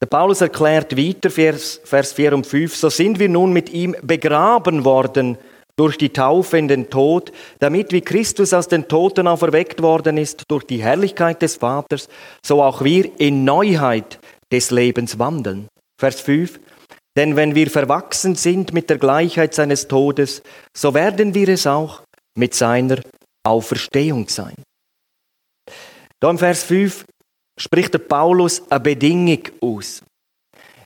Der 0.00 0.06
Paulus 0.06 0.40
erklärt 0.42 0.96
weiter, 0.96 1.30
Vers, 1.30 1.80
Vers 1.82 2.12
4 2.12 2.34
und 2.34 2.46
5, 2.46 2.76
so 2.76 2.90
sind 2.90 3.18
wir 3.18 3.28
nun 3.28 3.52
mit 3.52 3.70
ihm 3.70 3.96
begraben 4.02 4.84
worden 4.84 5.38
durch 5.76 5.98
die 5.98 6.10
Taufe 6.10 6.58
in 6.58 6.68
den 6.68 6.90
Tod, 6.90 7.32
damit 7.58 7.92
wie 7.92 8.00
Christus 8.00 8.52
aus 8.52 8.68
den 8.68 8.88
Toten 8.88 9.26
auferweckt 9.26 9.82
worden 9.82 10.16
ist 10.18 10.44
durch 10.48 10.64
die 10.64 10.82
Herrlichkeit 10.82 11.42
des 11.42 11.56
Vaters, 11.56 12.08
so 12.44 12.62
auch 12.62 12.84
wir 12.84 13.10
in 13.18 13.44
Neuheit 13.44 14.18
des 14.52 14.70
Lebens 14.70 15.18
wandeln. 15.18 15.68
Vers 15.98 16.20
5. 16.20 16.60
Denn 17.16 17.34
wenn 17.34 17.54
wir 17.54 17.70
verwachsen 17.70 18.34
sind 18.34 18.74
mit 18.74 18.90
der 18.90 18.98
Gleichheit 18.98 19.54
seines 19.54 19.88
Todes, 19.88 20.42
so 20.76 20.92
werden 20.92 21.34
wir 21.34 21.48
es 21.48 21.66
auch 21.66 22.02
mit 22.36 22.54
seiner 22.54 23.00
Auferstehung 23.42 24.28
sein. 24.28 24.62
Da 26.20 26.30
im 26.30 26.38
Vers 26.38 26.64
5 26.64 27.06
spricht 27.58 27.94
der 27.94 28.00
Paulus 28.00 28.70
eine 28.70 28.80
Bedingung 28.80 29.42
aus. 29.60 30.02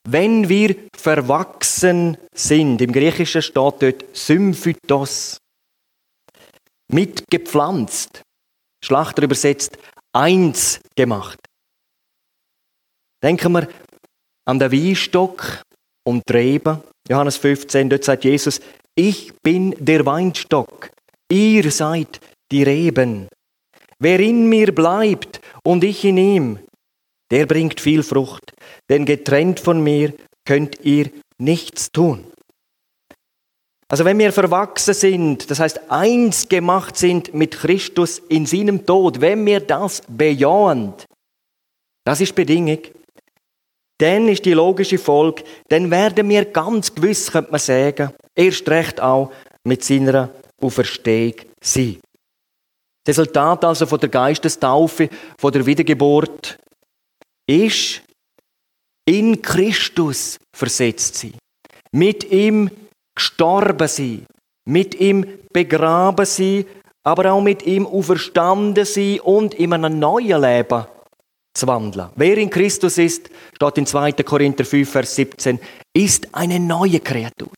Wenn 0.09 0.49
wir 0.49 0.77
verwachsen 0.97 2.17
sind, 2.33 2.81
im 2.81 2.93
Griechischen 2.93 3.43
steht 3.43 3.57
dort 3.57 4.17
Symphytos, 4.17 5.39
mitgepflanzt, 6.93 8.23
Schlachter 8.85 9.25
übersetzt, 9.25 9.77
eins 10.13 10.81
gemacht. 10.97 11.39
Denken 13.23 13.53
wir 13.53 13.69
an 14.47 14.59
den 14.59 14.73
Weinstock 14.73 15.63
und 16.05 16.23
Reben. 16.33 16.81
Johannes 17.09 17.37
15, 17.37 17.91
dort 17.91 18.05
sagt 18.05 18.25
Jesus, 18.25 18.61
ich 18.95 19.33
bin 19.43 19.75
der 19.79 20.05
Weinstock, 20.07 20.91
ihr 21.31 21.71
seid 21.71 22.21
die 22.51 22.63
Reben. 22.63 23.29
Wer 23.99 24.21
in 24.21 24.49
mir 24.49 24.75
bleibt 24.75 25.41
und 25.63 25.85
ich 25.85 26.05
in 26.05 26.17
ihm, 26.17 26.59
der 27.31 27.47
bringt 27.47 27.81
viel 27.81 28.03
Frucht, 28.03 28.53
denn 28.89 29.05
getrennt 29.05 29.61
von 29.61 29.83
mir 29.83 30.13
könnt 30.45 30.85
ihr 30.85 31.11
nichts 31.39 31.93
tun. 31.93 32.25
Also 33.89 34.05
wenn 34.05 34.19
wir 34.19 34.33
verwachsen 34.33 34.95
sind, 34.95 35.51
das 35.51 35.59
heißt 35.59 35.91
eins 35.91 36.49
gemacht 36.49 36.97
sind 36.97 37.35
mit 37.35 37.59
Christus 37.59 38.21
in 38.29 38.47
seinem 38.47 38.87
Tod, 38.87 39.21
wenn 39.21 39.45
wir 39.45 39.61
das 39.61 40.03
bejahen, 40.07 40.95
das 42.05 42.21
ist 42.21 42.35
Bedingung, 42.35 42.79
dann 44.01 44.29
ist 44.29 44.45
die 44.47 44.55
logische 44.55 44.99
Folge, 44.99 45.45
dann 45.69 45.91
werden 45.91 46.29
wir 46.29 46.47
ganz 46.47 46.95
gewiss, 46.95 47.31
könnte 47.31 47.51
man 47.51 47.61
sagen, 47.61 48.11
erst 48.35 48.69
recht 48.69 49.01
auch 49.01 49.31
mit 49.65 49.85
seiner 49.85 50.31
Auferstehung 50.61 51.35
sein. 51.63 52.01
Das 53.05 53.19
Resultat 53.19 53.65
also 53.65 53.87
von 53.87 54.01
der 54.01 54.09
Geistestaufe, 54.09 55.09
von 55.39 55.53
der 55.53 55.67
Wiedergeburt, 55.67 56.59
ist 57.47 58.03
in 59.07 59.43
Christus 59.43 60.39
versetzt 60.57 61.17
sein. 61.17 61.35
Mit 61.93 62.31
ihm 62.31 62.71
gestorben 63.15 63.89
sein. 63.89 64.27
Mit 64.67 64.95
ihm 64.95 65.27
begraben 65.53 66.27
sein, 66.27 66.65
aber 67.03 67.33
auch 67.33 67.41
mit 67.43 67.67
ihm 67.67 67.87
auferstanden 67.87 68.85
sein 68.85 69.21
und 69.21 69.55
in 69.55 69.73
einem 69.73 69.99
neuen 69.99 70.41
Leben 70.41 70.87
zu 71.61 71.67
wandeln. 71.67 72.09
Wer 72.17 72.39
in 72.39 72.51
Christus 72.51 72.99
ist, 72.99 73.31
steht 73.55 73.79
in 73.79 73.87
2. 73.87 74.13
Korinther 74.25 74.65
5, 74.65 74.91
Vers 74.91 75.15
17, 75.15 75.61
ist 75.95 76.35
eine 76.35 76.59
neue 76.59 77.01
Kreatur. 77.01 77.53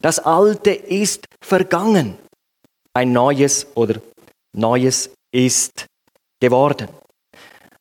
Das 0.00 0.18
Alte 0.18 0.72
ist 0.72 1.24
vergangen. 1.40 2.18
Ein 2.94 3.12
Neues 3.12 3.66
oder 3.74 4.00
Neues 4.56 5.10
ist 5.32 5.86
geworden. 6.40 6.88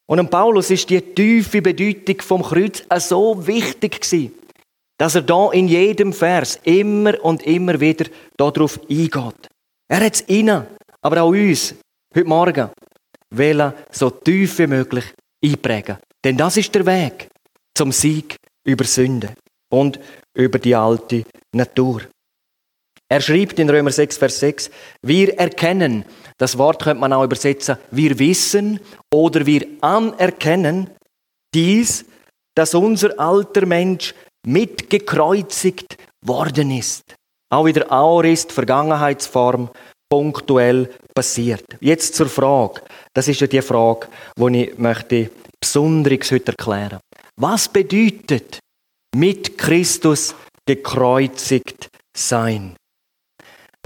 Und 0.06 0.20
an 0.20 0.30
Paulus 0.30 0.70
ist 0.70 0.90
die 0.90 1.02
tiefe 1.02 1.62
Bedeutung 1.62 2.22
vom 2.22 2.44
Kreuz 2.44 2.84
so 3.00 3.46
wichtig 3.46 4.00
gewesen, 4.00 4.34
dass 4.98 5.16
er 5.16 5.22
da 5.24 5.52
in 5.52 5.68
jedem 5.68 6.14
Vers 6.14 6.60
immer 6.64 7.22
und 7.24 7.44
immer 7.44 7.80
wieder 7.80 8.06
darauf 8.38 8.80
eingeht. 8.90 9.50
Er 9.90 10.06
hat 10.06 10.16
es 10.16 10.30
ihnen, 10.30 10.66
aber 11.02 11.24
auch 11.24 11.30
uns, 11.30 11.76
heute 12.16 12.28
Morgen, 12.28 12.70
will 13.30 13.74
so 13.92 14.10
tief 14.10 14.60
wie 14.60 14.68
möglich 14.68 15.14
einprägen. 15.44 15.98
Denn 16.24 16.38
das 16.38 16.58
ist 16.58 16.74
der 16.76 16.86
Weg 16.86 17.30
zum 17.76 17.92
Sieg 17.92 18.36
über 18.66 18.84
Sünde 18.84 19.34
und 19.70 20.00
über 20.36 20.60
die 20.60 20.76
alte 20.76 21.24
Natur. 21.54 22.02
Er 23.10 23.22
schreibt 23.22 23.58
in 23.60 23.70
Römer 23.70 23.92
6, 23.92 24.18
Vers 24.18 24.40
6, 24.40 24.70
wir 25.02 25.38
erkennen, 25.40 26.04
das 26.38 26.58
Wort 26.58 26.84
könnte 26.84 27.00
man 27.00 27.14
auch 27.14 27.24
übersetzen, 27.24 27.78
wir 27.92 28.20
wissen 28.20 28.82
oder 29.14 29.46
wir 29.46 29.66
anerkennen 29.80 30.90
dies, 31.54 32.06
dass 32.54 32.74
unser 32.74 33.18
alter 33.18 33.66
Mensch 33.66 34.14
mitgekreuzigt 34.46 35.98
worden 36.26 36.72
ist. 36.72 37.16
auch 37.50 37.66
wieder 37.66 37.90
Aorist, 37.90 38.52
Vergangenheitsform, 38.52 39.70
punktuell 40.10 40.90
passiert. 41.14 41.66
Jetzt 41.80 42.16
zur 42.16 42.28
Frage. 42.28 42.82
Das 43.14 43.28
ist 43.28 43.42
ja 43.42 43.48
die 43.48 43.62
Frage, 43.62 44.08
die 44.38 44.64
ich 44.64 44.78
möchte 44.78 45.30
besonderes 45.60 46.32
heute 46.32 46.52
erklären. 46.52 47.00
Was 47.40 47.68
bedeutet 47.68 48.60
mit 49.16 49.58
Christus 49.58 50.36
gekreuzigt 50.66 51.90
sein? 52.16 52.76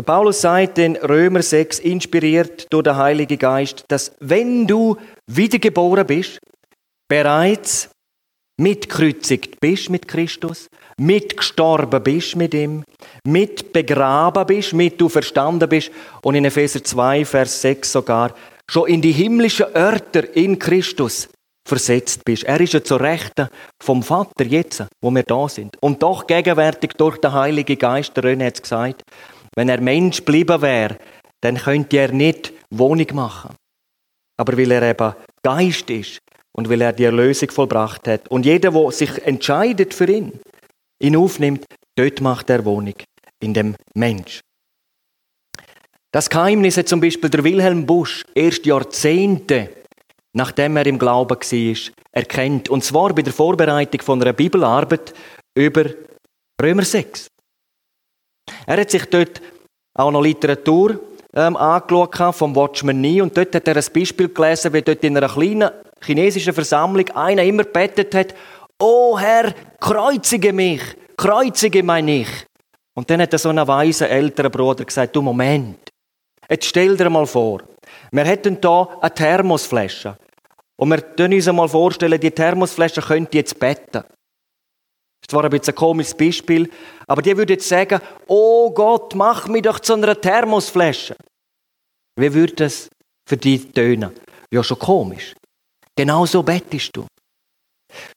Der 0.02 0.04
Paulus 0.04 0.42
sagt 0.42 0.80
in 0.80 0.96
Römer 0.96 1.44
6, 1.44 1.80
inspiriert 1.80 2.66
durch 2.72 2.84
den 2.84 2.96
Heiligen 2.96 3.38
Geist, 3.38 3.86
dass 3.88 4.14
wenn 4.20 4.66
du 4.66 4.98
wiedergeboren 5.28 6.08
bist, 6.08 6.40
bereits 7.08 7.91
mitkreuzigt 8.62 9.60
bist 9.60 9.90
mit 9.90 10.08
Christus, 10.08 10.70
mitgestorben 10.98 12.04
bist 12.04 12.36
mit 12.36 12.54
ihm, 12.54 12.84
mit 13.26 13.74
begraben 13.74 14.46
bist, 14.46 14.74
mit 14.74 15.02
du 15.02 15.10
verstanden 15.10 15.68
bist 15.68 15.92
und 16.22 16.36
in 16.36 16.46
Epheser 16.46 16.84
2, 16.84 17.26
Vers 17.26 17.62
6 17.62 17.92
sogar 17.92 18.34
schon 18.70 18.88
in 18.88 19.02
die 19.02 19.12
himmlischen 19.12 19.66
Örter 19.76 20.36
in 20.36 20.60
Christus 20.60 21.28
versetzt 21.68 22.24
bist. 22.24 22.44
Er 22.44 22.62
ist 22.62 22.74
ja 22.74 22.84
zur 22.84 23.02
Rechten 23.02 23.50
vom 23.82 24.04
Vater 24.04 24.46
jetzt, 24.46 24.84
wo 25.02 25.10
wir 25.12 25.24
da 25.24 25.50
sind. 25.50 25.76
Und 25.82 26.04
doch 26.04 26.28
gegenwärtig 26.28 26.92
durch 26.94 27.18
den 27.18 27.34
Heiligen 27.34 27.78
Geist, 27.78 28.16
der 28.16 28.24
René 28.24 28.46
hat 28.46 28.56
es 28.56 28.62
gesagt, 28.62 29.02
wenn 29.56 29.70
er 29.70 29.82
Mensch 29.82 30.18
geblieben 30.18 30.62
wäre, 30.62 30.98
dann 31.42 31.58
könnte 31.58 31.98
er 31.98 32.12
nicht 32.12 32.54
Wohnung 32.70 33.08
machen. 33.14 33.56
Aber 34.38 34.58
weil 34.58 34.72
er 34.72 34.84
eben 34.84 35.14
Geist 35.44 35.90
ist 35.90 36.20
und 36.54 36.70
weil 36.70 36.82
er 36.82 36.94
die 36.94 37.06
Erlösung 37.06 37.50
vollbracht 37.52 38.08
hat 38.08 38.28
und 38.30 38.46
jeder, 38.46 38.72
der 38.72 38.92
sich 38.92 39.26
entscheidet 39.26 39.94
für 39.94 40.10
ihn, 40.10 40.40
ihn 41.02 41.16
aufnimmt, 41.16 41.66
dort 41.96 42.22
macht 42.22 42.50
er 42.50 42.66
Wohnung 42.66 42.96
in 43.42 43.54
dem 43.54 43.76
Mensch. 43.96 44.42
Das 46.14 46.30
Geheimnis 46.30 46.78
hat 46.78 46.90
zum 46.90 47.00
Beispiel 47.00 47.30
der 47.30 47.44
Wilhelm 47.44 47.86
Busch 47.86 48.24
erst 48.36 48.66
Jahrzehnte, 48.66 49.70
nachdem 50.34 50.76
er 50.76 50.86
im 50.86 51.00
Glauben 51.00 51.38
war, 51.38 51.94
erkennt. 52.12 52.70
Und 52.70 52.84
zwar 52.84 53.14
bei 53.14 53.22
der 53.22 53.32
Vorbereitung 53.32 54.02
von 54.02 54.22
einer 54.22 54.34
Bibelarbeit 54.34 55.14
über 55.58 55.86
Römer 56.62 56.84
6. 56.84 57.28
Er 58.66 58.82
hat 58.82 58.92
sich 58.92 59.06
dort 59.06 59.42
auch 59.98 60.12
noch 60.12 60.22
Literatur 60.22 61.00
ähm, 61.34 61.56
angeschaut 61.56 62.36
vom 62.36 62.56
Watchman 62.56 63.00
Nee 63.00 63.22
und 63.22 63.36
dort 63.36 63.56
hat 63.56 63.68
er 63.68 63.78
ein 63.78 63.94
Beispiel 63.94 64.30
gelesen, 64.30 64.74
wie 64.74 64.82
dort 64.82 65.04
in 65.04 65.16
einer 65.16 65.30
kleinen 65.30 65.70
chinesischen 66.04 66.54
Versammlung 66.54 67.10
einer 67.10 67.44
immer 67.44 67.64
bettet 67.64 68.14
hat, 68.16 68.36
Oh 68.84 69.20
Herr, 69.20 69.54
kreuzige 69.80 70.54
mich, 70.54 70.82
kreuzige 71.16 71.84
mein 71.84 72.08
Ich. 72.08 72.48
Und 72.96 73.10
dann 73.10 73.22
hat 73.22 73.32
er 73.32 73.38
so 73.38 73.50
ein 73.50 73.68
weiser 73.68 74.10
älterer 74.10 74.50
Bruder 74.50 74.86
gesagt, 74.86 75.16
du 75.16 75.22
Moment, 75.22 75.90
jetzt 76.50 76.66
stell 76.66 76.98
dir 76.98 77.10
mal 77.10 77.28
vor, 77.28 77.62
wir 78.12 78.26
hätten 78.26 78.60
da 78.60 78.88
eine 79.00 79.14
Thermosflasche 79.14 80.18
und 80.78 80.90
wir 80.90 81.00
können 81.00 81.36
uns 81.36 81.46
mal 81.46 81.70
vorstellen, 81.70 82.20
die 82.20 82.32
Thermosflasche 82.32 83.02
könnte 83.02 83.38
jetzt 83.38 83.60
betten. 83.60 84.04
Das 85.22 85.30
zwar 85.30 85.44
ein 85.44 85.52
bisschen 85.52 85.76
ein 85.76 85.78
komisches 85.78 86.18
Beispiel, 86.18 86.68
aber 87.06 87.22
die 87.22 87.38
würde 87.38 87.54
jetzt 87.54 87.70
sagen, 87.70 88.02
oh 88.26 88.72
Gott, 88.72 89.14
mach 89.14 89.48
mich 89.48 89.62
doch 89.62 89.80
zu 89.80 89.94
einer 89.94 90.20
Thermosflasche. 90.20 91.16
Wie 92.16 92.34
würde 92.34 92.54
das 92.54 92.90
für 93.30 93.38
dich 93.38 93.72
tönen? 93.72 94.12
Ja, 94.52 94.64
schon 94.64 94.80
komisch. 94.80 95.36
Genau 95.96 96.26
so 96.26 96.44
bettest 96.44 96.96
du. 96.96 97.06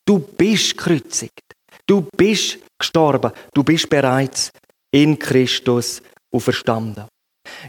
Du 0.05 0.19
bist 0.19 0.77
gekreuzigt. 0.77 1.41
Du 1.85 2.07
bist 2.15 2.59
gestorben. 2.79 3.31
Du 3.53 3.63
bist 3.63 3.89
bereits 3.89 4.51
in 4.91 5.19
Christus 5.19 6.01
auferstanden. 6.33 7.05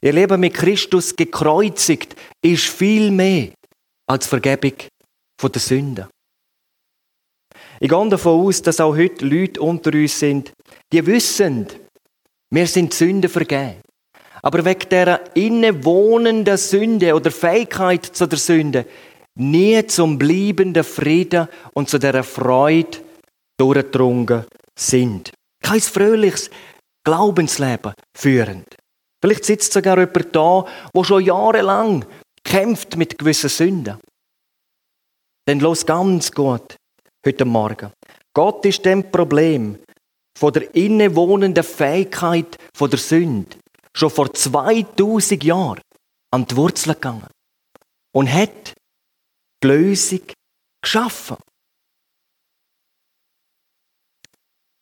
Ihr 0.00 0.12
Leben 0.12 0.40
mit 0.40 0.54
Christus 0.54 1.14
gekreuzigt 1.14 2.14
ist 2.42 2.64
viel 2.64 3.10
mehr 3.10 3.50
als 4.08 4.26
Vergebung 4.26 4.74
von 5.40 5.52
der 5.52 5.60
Sünden. 5.60 6.06
Ich 7.80 7.88
gehe 7.88 8.08
davon 8.08 8.46
aus, 8.46 8.62
dass 8.62 8.80
auch 8.80 8.96
heute 8.96 9.26
Leute 9.26 9.60
unter 9.60 9.92
uns 9.92 10.18
sind, 10.18 10.52
die 10.92 11.04
wissen, 11.04 11.66
wir 12.50 12.66
sind 12.66 12.94
Sünden 12.94 13.28
vergeben. 13.28 13.82
Aber 14.42 14.64
wegen 14.64 14.88
dieser 14.88 15.36
innewohnenden 15.36 16.56
Sünde 16.56 17.14
oder 17.14 17.30
Fähigkeit 17.30 18.04
zu 18.04 18.26
der 18.26 18.38
Sünde 18.38 18.86
nie 19.36 19.86
zum 19.86 20.18
bleibenden 20.18 20.84
Frieden 20.84 21.48
und 21.74 21.88
zu 21.88 21.98
dieser 21.98 22.24
Freude 22.24 22.98
durchgedrungen 23.58 24.44
sind. 24.78 25.32
Kein 25.62 25.80
fröhliches 25.80 26.50
Glaubensleben 27.04 27.94
führend. 28.16 28.66
Vielleicht 29.22 29.44
sitzt 29.44 29.72
sogar 29.72 29.98
jemand 29.98 30.34
da, 30.34 30.66
der 30.94 31.04
schon 31.04 31.24
jahrelang 31.24 32.04
kämpft 32.44 32.96
mit 32.96 33.18
gewissen 33.18 33.48
Sünden. 33.48 33.98
Dann 35.46 35.60
los 35.60 35.86
ganz 35.86 36.32
gut 36.32 36.76
heute 37.24 37.44
Morgen. 37.44 37.92
Gott 38.34 38.64
ist 38.66 38.84
dem 38.84 39.10
Problem 39.10 39.78
von 40.36 40.52
der 40.52 40.74
innewohnenden 40.74 41.64
Fähigkeit 41.64 42.58
von 42.76 42.90
der 42.90 42.98
Sünde 42.98 43.56
schon 43.96 44.10
vor 44.10 44.32
2000 44.32 45.42
Jahren 45.42 45.80
an 46.30 46.46
die 46.46 46.56
Wurzel 46.56 46.94
gegangen 46.94 47.28
und 48.12 48.32
hat 48.32 48.74
die 49.62 49.66
Lösung 49.66 50.20
geschaffen. 50.82 51.36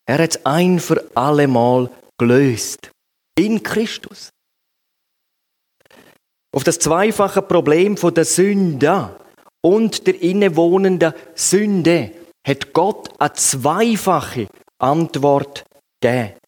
Er 0.06 0.18
hat 0.18 0.37
es 0.37 0.44
ein 0.44 0.80
für 0.80 1.10
alle 1.14 1.48
Mal 1.48 1.90
gelöst. 2.18 2.90
In 3.37 3.62
Christus. 3.62 4.30
Auf 6.54 6.62
das 6.62 6.78
zweifache 6.78 7.42
Problem 7.42 7.96
der 7.96 8.24
Sünde 8.24 9.18
und 9.62 10.06
der 10.06 10.20
innewohnenden 10.20 11.14
Sünde 11.34 12.12
hat 12.46 12.72
Gott 12.72 13.20
eine 13.20 13.32
zweifache 13.32 14.46
Antwort 14.78 15.64
gegeben. 16.00 16.38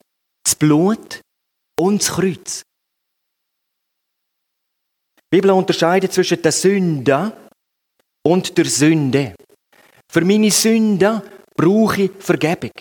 Das 0.44 0.54
Blut 0.54 1.22
und 1.78 2.02
das 2.02 2.12
Kreuz. 2.14 2.62
Die 5.18 5.38
Bibel 5.38 5.50
unterscheidet 5.50 6.12
zwischen 6.12 6.40
der 6.40 6.52
Sünde 6.52 7.45
und 8.26 8.58
der 8.58 8.64
Sünde. 8.64 9.36
Für 10.10 10.24
meine 10.24 10.50
Sünde 10.50 11.22
brauche 11.54 12.02
ich 12.02 12.10
Vergebung. 12.18 12.72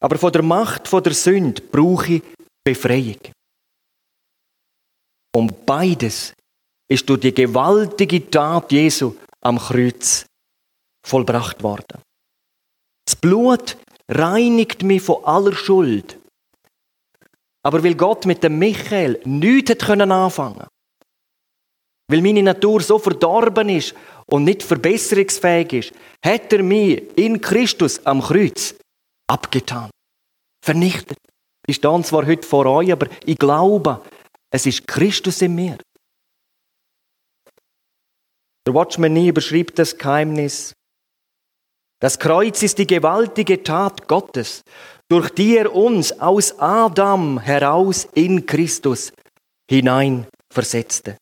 Aber 0.00 0.16
von 0.16 0.32
der 0.32 0.42
Macht 0.42 0.88
von 0.88 1.02
der 1.02 1.12
Sünde 1.12 1.60
brauche 1.60 2.14
ich 2.14 2.22
Befreiung. 2.64 3.20
Und 5.36 5.66
beides 5.66 6.32
ist 6.90 7.06
durch 7.08 7.20
die 7.20 7.34
gewaltige 7.34 8.30
Tat 8.30 8.72
Jesu 8.72 9.14
am 9.42 9.58
Kreuz 9.58 10.24
vollbracht 11.06 11.62
worden. 11.62 12.00
Das 13.04 13.16
Blut 13.16 13.76
reinigt 14.08 14.82
mich 14.82 15.02
von 15.02 15.22
aller 15.24 15.52
Schuld. 15.52 16.18
Aber 17.62 17.84
weil 17.84 17.94
Gott 17.94 18.24
mit 18.24 18.42
dem 18.42 18.58
Michael 18.58 19.20
nichts 19.26 19.70
hat 19.70 20.00
anfangen, 20.00 20.66
weil 22.10 22.22
meine 22.22 22.42
Natur 22.42 22.80
so 22.80 22.98
verdorben 22.98 23.68
ist 23.68 23.94
und 24.30 24.44
nicht 24.44 24.62
verbesserungsfähig 24.62 25.72
ist, 25.72 25.92
hat 26.24 26.52
er 26.52 26.62
mich 26.62 27.02
in 27.16 27.40
Christus 27.40 28.04
am 28.06 28.22
Kreuz 28.22 28.74
abgetan, 29.28 29.90
vernichtet. 30.64 31.18
Ich 31.66 31.76
stehe 31.76 32.02
zwar 32.02 32.26
heute 32.26 32.46
vor 32.46 32.66
euch, 32.66 32.92
aber 32.92 33.06
ich 33.24 33.38
glaube, 33.38 34.02
es 34.50 34.66
ist 34.66 34.86
Christus 34.86 35.42
in 35.42 35.54
mir. 35.54 35.78
Der 38.66 38.74
Watchman 38.74 39.12
nie 39.12 39.28
überschreibt 39.28 39.78
das 39.78 39.96
Geheimnis. 39.96 40.72
Das 42.00 42.18
Kreuz 42.18 42.62
ist 42.62 42.78
die 42.78 42.86
gewaltige 42.86 43.62
Tat 43.62 44.08
Gottes, 44.08 44.62
durch 45.08 45.30
die 45.30 45.56
er 45.56 45.74
uns 45.74 46.18
aus 46.20 46.58
Adam 46.58 47.38
heraus 47.38 48.08
in 48.14 48.46
Christus 48.46 49.12
hinein 49.68 50.26
versetzte. 50.52 51.16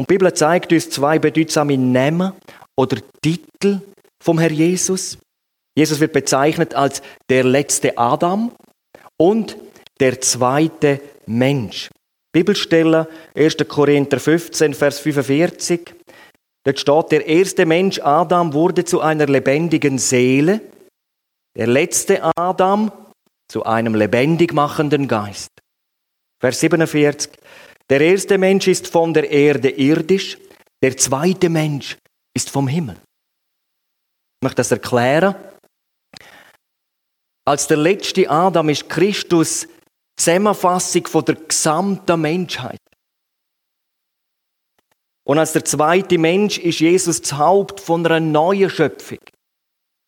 Und 0.00 0.08
die 0.08 0.14
Bibel 0.14 0.32
zeigt 0.32 0.72
uns 0.72 0.88
zwei 0.88 1.18
bedeutsame 1.18 1.76
Namen 1.76 2.32
oder 2.74 2.96
Titel 3.20 3.82
vom 4.18 4.38
Herr 4.38 4.50
Jesus. 4.50 5.18
Jesus 5.76 6.00
wird 6.00 6.14
bezeichnet 6.14 6.74
als 6.74 7.02
der 7.28 7.44
letzte 7.44 7.98
Adam 7.98 8.50
und 9.18 9.58
der 10.00 10.18
zweite 10.22 11.02
Mensch. 11.26 11.90
Bibelstelle 12.32 13.08
1. 13.34 13.58
Korinther 13.68 14.18
15, 14.18 14.72
Vers 14.72 15.00
45. 15.00 15.94
Dort 16.64 16.80
steht, 16.80 17.12
der 17.12 17.26
erste 17.26 17.66
Mensch 17.66 18.00
Adam 18.00 18.54
wurde 18.54 18.86
zu 18.86 19.02
einer 19.02 19.26
lebendigen 19.26 19.98
Seele, 19.98 20.62
der 21.54 21.66
letzte 21.66 22.22
Adam 22.38 22.90
zu 23.52 23.64
einem 23.64 23.94
lebendig 23.94 24.54
machenden 24.54 25.08
Geist. 25.08 25.50
Vers 26.40 26.58
47. 26.60 27.32
Der 27.90 28.00
erste 28.00 28.38
Mensch 28.38 28.68
ist 28.68 28.86
von 28.86 29.12
der 29.12 29.28
Erde 29.28 29.68
irdisch, 29.70 30.38
der 30.80 30.96
zweite 30.96 31.48
Mensch 31.48 31.98
ist 32.34 32.48
vom 32.48 32.68
Himmel. 32.68 32.94
Ich 32.94 34.44
möchte 34.44 34.56
das 34.56 34.70
erklären. 34.70 35.34
Als 37.44 37.66
der 37.66 37.78
letzte 37.78 38.30
Adam 38.30 38.68
ist 38.68 38.88
Christus 38.88 39.66
Zusammenfassung 40.16 41.06
von 41.08 41.24
der 41.24 41.34
gesamten 41.34 42.20
Menschheit. 42.20 42.78
Und 45.24 45.38
als 45.38 45.52
der 45.52 45.64
zweite 45.64 46.18
Mensch 46.18 46.58
ist 46.58 46.80
Jesus 46.80 47.22
das 47.22 47.32
Haupt 47.32 47.80
von 47.80 48.06
einer 48.06 48.20
neuen 48.20 48.70
Schöpfung, 48.70 49.18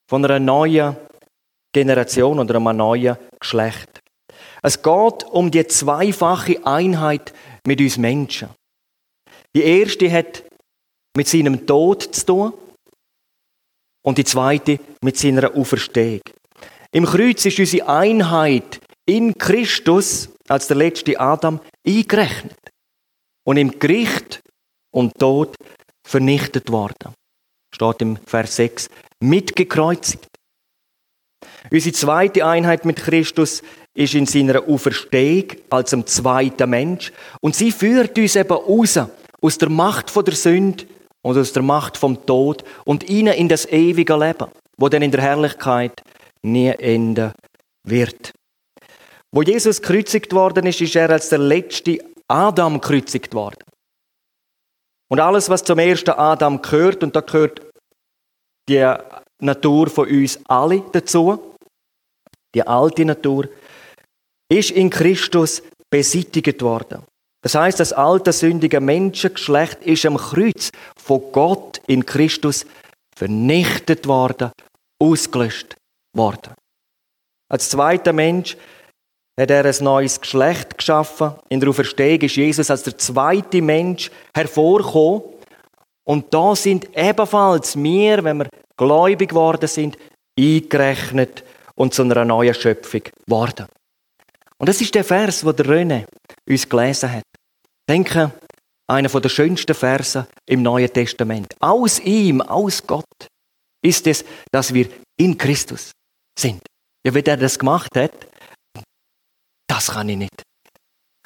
von 0.09 0.25
einer 0.25 0.39
neuen 0.39 0.97
Generation 1.73 2.39
oder 2.39 2.57
einem 2.57 2.77
neuen 2.77 3.17
Geschlecht. 3.41 4.01
Es 4.63 4.83
geht 4.83 5.25
um 5.25 5.51
die 5.51 5.67
zweifache 5.67 6.65
Einheit 6.65 7.33
mit 7.67 7.81
uns 7.81 7.99
Menschen. 7.99 8.49
Die 9.55 9.63
erste 9.63 10.11
hat 10.11 10.45
mit 11.17 11.29
seinem 11.29 11.67
Tod 11.67 12.03
zu 12.03 12.27
tun 12.27 12.53
und 14.05 14.19
die 14.19 14.25
zweite 14.25 14.81
mit 15.03 15.17
seiner 15.17 15.55
Auferstehung. 15.55 16.23
Im 16.93 17.07
Kreuz 17.07 17.45
ist 17.47 17.59
unsere 17.59 17.89
Einheit 17.89 18.81
in 19.07 19.37
Christus 19.37 20.29
als 20.49 20.69
der 20.69 20.77
letzte 20.77 21.19
Adam 21.19 21.61
eingerechnet 21.87 22.59
und 23.45 23.57
im 23.57 23.79
Gericht 23.79 24.43
und 24.93 25.19
Tod 25.19 25.55
vernichtet 26.07 26.71
worden. 26.71 27.15
Steht 27.75 28.03
im 28.03 28.17
Vers 28.17 28.57
6. 28.57 28.91
Mitgekreuzigt. 29.21 30.27
Unsere 31.71 31.95
zweite 31.95 32.45
Einheit 32.45 32.85
mit 32.85 32.97
Christus 32.97 33.63
ist 33.95 34.15
in 34.15 34.27
seiner 34.27 34.69
Auferstehung 34.69 35.53
als 35.71 35.93
ein 35.93 36.07
zweiter 36.07 36.67
Mensch 36.67 37.13
und 37.41 37.55
sie 37.55 37.73
führt 37.73 38.19
uns 38.19 38.37
eben 38.37 38.53
raus 38.53 38.99
aus 39.41 39.59
der 39.59 39.69
Macht 39.69 40.15
der 40.27 40.35
Sünde 40.35 40.85
und 41.23 41.37
aus 41.37 41.53
der 41.53 41.63
Macht 41.63 41.97
vom 41.97 42.25
Tod 42.25 42.65
und 42.85 43.09
ihnen 43.09 43.35
in 43.35 43.49
das 43.49 43.67
ewige 43.67 44.17
Leben, 44.17 44.49
wo 44.79 44.89
dann 44.89 45.03
in 45.03 45.11
der 45.11 45.23
Herrlichkeit 45.23 46.03
nie 46.43 46.69
enden 46.69 47.33
wird. 47.85 48.33
Wo 49.31 49.43
Jesus 49.43 49.81
gekreuzigt 49.81 50.33
worden 50.33 50.67
ist, 50.67 50.81
ist 50.81 50.97
er 50.97 51.11
als 51.11 51.29
der 51.29 51.39
letzte 51.39 51.99
Adam 52.29 52.81
gekreuzigt 52.81 53.35
worden. 53.35 53.65
Und 55.11 55.21
alles, 55.21 55.49
was 55.49 55.65
zum 55.65 55.79
ersten 55.79 56.11
Adam 56.11 56.63
gehört, 56.63 57.03
und 57.03 57.15
da 57.15 57.21
gehört 57.21 57.61
die 58.69 58.95
Natur 59.41 59.89
von 59.89 60.09
uns 60.09 60.41
alle 60.47 60.83
dazu, 60.93 61.55
die 62.55 62.67
alte 62.67 63.05
Natur, 63.05 63.49
ist 64.51 64.71
in 64.71 64.91
Christus 64.91 65.63
beseitigt 65.91 66.63
worden. 66.63 67.03
Das 67.43 67.55
heißt, 67.55 67.81
das 67.81 67.93
alte 67.93 68.33
sündige 68.33 68.81
Menschengeschlecht 68.81 69.83
ist 69.83 70.07
am 70.07 70.17
Kreuz 70.17 70.71
von 70.97 71.21
Gott 71.33 71.81
in 71.87 72.07
Christus 72.07 72.65
vernichtet 73.17 74.07
worden, 74.07 74.53
ausgelöscht 75.01 75.77
worden. 76.17 76.55
Als 77.51 77.69
zweiter 77.69 78.13
Mensch 78.13 78.57
hat 79.39 79.51
er 79.51 79.65
ein 79.65 79.85
neues 79.85 80.21
Geschlecht 80.21 80.79
geschaffen. 80.79 81.35
In 81.49 81.61
der 81.61 81.69
Auferstehung 81.69 82.21
ist 82.21 82.37
Jesus 82.37 82.71
als 82.71 82.85
der 82.85 82.97
zweite 82.97 83.61
Mensch 83.61 84.11
hervorgekommen. 84.35 85.23
Und 86.05 86.33
da 86.33 86.55
sind 86.55 86.97
ebenfalls 86.97 87.77
wir, 87.77 88.25
wenn 88.25 88.39
wir 88.39 88.49
gläubig 88.77 89.31
geworden 89.31 89.69
sind, 89.69 89.99
eingerechnet 90.39 91.45
und 91.75 91.95
zu 91.95 92.03
einer 92.03 92.25
neuen 92.25 92.55
Schöpfung 92.55 93.03
geworden. 93.27 93.67
Und 94.63 94.69
das 94.69 94.81
ist 94.81 94.95
der 94.95 95.03
Vers, 95.03 95.45
wo 95.45 95.51
der 95.51 95.67
René 95.67 96.07
uns 96.49 96.69
gelesen 96.69 97.11
hat. 97.11 97.25
Denke, 97.91 98.31
einer 98.89 99.09
der 99.09 99.29
schönsten 99.29 99.75
Verse 99.75 100.29
im 100.47 100.63
Neuen 100.63 100.93
Testament. 100.93 101.53
Aus 101.59 101.99
ihm, 101.99 102.41
aus 102.41 102.87
Gott, 102.87 103.27
ist 103.85 104.07
es, 104.07 104.25
dass 104.53 104.73
wir 104.73 104.89
in 105.19 105.37
Christus 105.37 105.91
sind. 106.39 106.63
Ja, 107.05 107.13
wie 107.13 107.25
er 107.25 107.37
das 107.37 107.59
gemacht 107.59 107.97
hat, 107.97 108.13
das 109.67 109.89
kann 109.89 110.09
ich 110.09 110.17
nicht. 110.17 110.43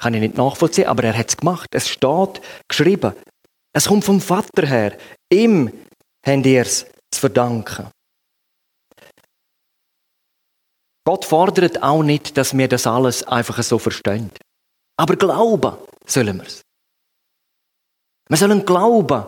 Kann 0.01 0.15
ich 0.15 0.21
nicht 0.21 0.35
nachvollziehen, 0.35 0.87
aber 0.87 1.03
er 1.03 1.15
hat 1.15 1.29
es 1.29 1.37
gemacht. 1.37 1.67
Es 1.73 1.87
steht 1.87 2.41
geschrieben. 2.67 3.13
Es 3.71 3.85
kommt 3.85 4.03
vom 4.03 4.19
Vater 4.19 4.65
her. 4.65 4.97
Ihm 5.31 5.71
habt 6.25 6.45
ihr 6.47 6.61
es 6.61 6.87
zu 7.11 7.19
verdanken. 7.19 7.91
Gott 11.07 11.23
fordert 11.23 11.83
auch 11.83 12.03
nicht, 12.03 12.35
dass 12.35 12.57
wir 12.57 12.67
das 12.67 12.85
alles 12.85 13.25
einfach 13.25 13.63
so 13.63 13.79
verstehen. 13.79 14.29
Aber 14.97 15.15
glauben 15.15 15.77
sollen 16.05 16.35
wir 16.35 16.45
es. 16.45 16.63
Wir 18.27 18.35
sollen 18.35 18.65
glauben 18.65 19.23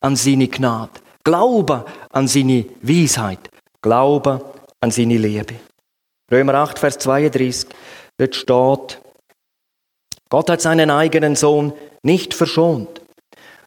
an 0.00 0.14
seine 0.14 0.46
Gnade, 0.46 0.92
glauben 1.24 1.82
an 2.10 2.28
seine 2.28 2.66
Weisheit, 2.82 3.50
glauben 3.82 4.42
an 4.78 4.92
seine 4.92 5.18
Liebe. 5.18 5.56
Römer 6.30 6.54
8, 6.54 6.78
Vers 6.78 6.98
32, 6.98 7.66
dort 8.16 8.36
steht, 8.36 9.00
Gott 10.30 10.48
hat 10.48 10.60
seinen 10.60 10.92
eigenen 10.92 11.34
Sohn 11.34 11.72
nicht 12.04 12.32
verschont, 12.32 13.00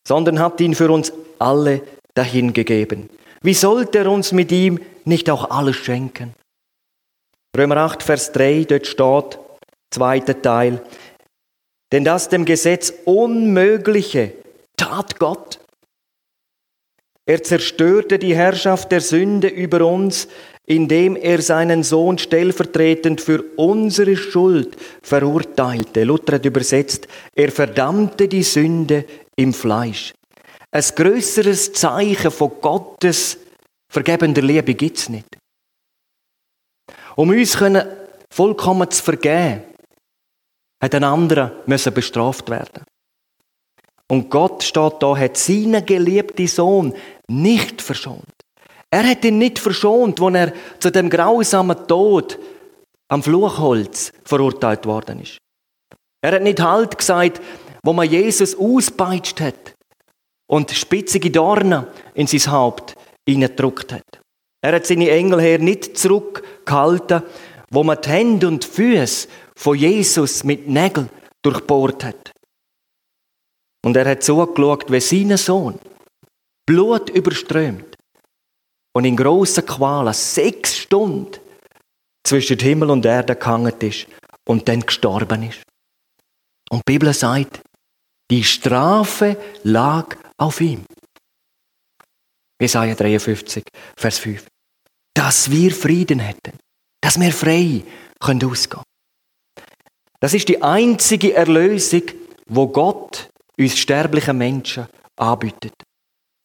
sondern 0.08 0.40
hat 0.40 0.62
ihn 0.62 0.74
für 0.74 0.90
uns 0.90 1.12
alle 1.38 1.82
dahingegeben. 2.14 3.10
Wie 3.42 3.54
sollte 3.54 3.98
er 3.98 4.10
uns 4.10 4.32
mit 4.32 4.54
ihm 4.54 4.80
nicht 5.04 5.30
auch 5.30 5.50
alles 5.50 5.76
schenken? 5.76 6.34
Römer 7.58 7.78
8, 7.78 8.04
Vers 8.04 8.32
3, 8.34 8.66
dort 8.66 8.86
steht, 8.86 9.40
zweiter 9.90 10.42
Teil, 10.42 10.82
denn 11.92 12.04
das 12.04 12.30
dem 12.30 12.46
Gesetz 12.46 12.94
Unmögliche 13.06 14.34
tat 14.76 15.18
Gott. 15.18 15.60
Er 17.26 17.44
zerstörte 17.44 18.20
die 18.20 18.36
Herrschaft 18.36 18.92
der 18.92 19.02
Sünde 19.02 19.48
über 19.48 19.86
uns, 19.86 20.28
indem 20.66 21.16
er 21.16 21.42
seinen 21.42 21.84
Sohn 21.84 22.18
stellvertretend 22.18 23.22
für 23.22 23.44
unsere 23.56 24.16
Schuld 24.16 24.78
verurteilte. 25.02 26.04
Luther 26.04 26.36
hat 26.36 26.46
übersetzt, 26.46 27.08
er 27.36 27.52
verdammte 27.52 28.28
die 28.28 28.44
Sünde 28.44 29.06
im 29.36 29.54
Fleisch. 29.54 30.14
Ein 30.72 30.84
größeres 30.96 31.74
Zeichen 31.74 32.32
von 32.32 32.52
Gottes 32.62 33.38
vergebender 33.90 34.42
Liebe 34.42 34.74
gibt's 34.74 35.10
nicht. 35.10 35.38
Um 37.18 37.30
uns 37.30 37.58
können 37.58 37.88
vollkommen 38.30 38.92
zu 38.92 39.04
vergeben, 39.04 39.64
hat 40.82 40.94
ein 40.94 41.04
anderer 41.04 41.52
müssen 41.66 41.94
bestraft 41.94 42.48
werden. 42.50 42.84
Und 44.08 44.30
Gott 44.30 44.64
steht 44.64 44.94
da, 45.00 45.18
hat 45.18 45.36
seinen 45.36 45.84
geliebten 45.84 46.48
Sohn 46.48 46.94
nicht 47.28 47.82
verschont. 47.82 48.24
Er 48.92 49.04
hat 49.04 49.26
ihn 49.26 49.40
nicht 49.40 49.58
verschont, 49.58 50.20
wo 50.20 50.30
er 50.30 50.54
zu 50.80 50.92
dem 50.92 51.10
grausamen 51.10 51.88
Tod 51.88 52.38
am 53.10 53.24
Fluchholz 53.24 54.14
verurteilt 54.24 54.86
worden 54.86 55.22
ist. 55.22 55.40
Er 56.22 56.34
hat 56.34 56.44
nicht 56.44 56.62
Halt 56.62 56.98
gesagt, 56.98 57.42
wo 57.84 57.94
man 57.94 58.10
Jesus 58.10 58.56
auspeitscht 58.56 59.42
hat 59.42 59.74
und 60.48 60.72
spitzige 60.72 61.32
Dornen 61.32 61.88
in 62.14 62.28
sein 62.28 62.52
Haupt 62.52 62.94
hineingedrückt 63.28 63.92
hat. 63.92 64.22
Er 64.68 64.74
hat 64.74 64.86
seine 64.86 65.10
Engel 65.10 65.40
her 65.40 65.60
nicht 65.60 65.98
zurückgehalten, 65.98 67.24
wo 67.70 67.86
man 67.86 68.02
die 68.02 68.10
Hände 68.10 68.50
und 68.50 68.66
Füße 68.66 69.30
von 69.56 69.78
Jesus 69.78 70.44
mit 70.44 70.68
Nägeln 70.68 71.10
durchbohrt 71.42 72.04
hat. 72.04 72.34
Und 73.86 73.96
er 73.96 74.10
hat 74.10 74.24
zugeschaut, 74.24 74.92
wie 74.92 75.00
sein 75.00 75.38
Sohn 75.38 75.80
Blut 76.66 77.10
überströmt 77.12 77.96
und 78.94 79.06
in 79.06 79.16
grossen 79.16 79.66
Qualen 79.66 80.14
sechs 80.14 80.76
Stunden 80.80 81.40
zwischen 82.26 82.60
Himmel 82.60 82.90
und 82.90 83.06
Erde 83.06 83.38
gehangen 83.38 83.80
ist 83.80 84.08
und 84.46 84.68
dann 84.68 84.82
gestorben 84.82 85.44
ist. 85.44 85.64
Und 86.70 86.80
die 86.80 86.92
Bibel 86.92 87.14
sagt, 87.14 87.62
die 88.30 88.44
Strafe 88.44 89.38
lag 89.64 90.18
auf 90.38 90.60
ihm. 90.60 90.84
Jesaja 92.62 92.96
53, 92.96 93.64
Vers 93.96 94.20
5. 94.20 94.46
Dass 95.18 95.50
wir 95.50 95.72
Frieden 95.72 96.20
hätten, 96.20 96.60
dass 97.02 97.20
wir 97.20 97.32
frei 97.32 97.82
können 98.20 98.44
ausgehen. 98.44 98.84
Das 100.20 100.36
ist 100.36 100.48
die 100.48 100.62
einzige 100.62 101.34
Erlösung, 101.34 102.04
wo 102.48 102.68
Gott 102.68 103.28
uns 103.58 103.80
sterblichen 103.80 104.38
Menschen 104.38 104.86
anbietet. 105.16 105.74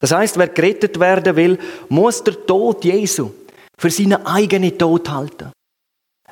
Das 0.01 0.13
heißt, 0.13 0.39
wer 0.39 0.49
gerettet 0.49 0.99
werden 0.99 1.37
will, 1.37 1.59
muss 1.91 2.25
der 2.25 2.47
Tod 2.47 2.83
Jesu 2.83 3.31
für 3.77 3.91
seine 3.91 4.27
eigene 4.27 4.77
Tod 4.79 5.07
halten. 5.11 5.53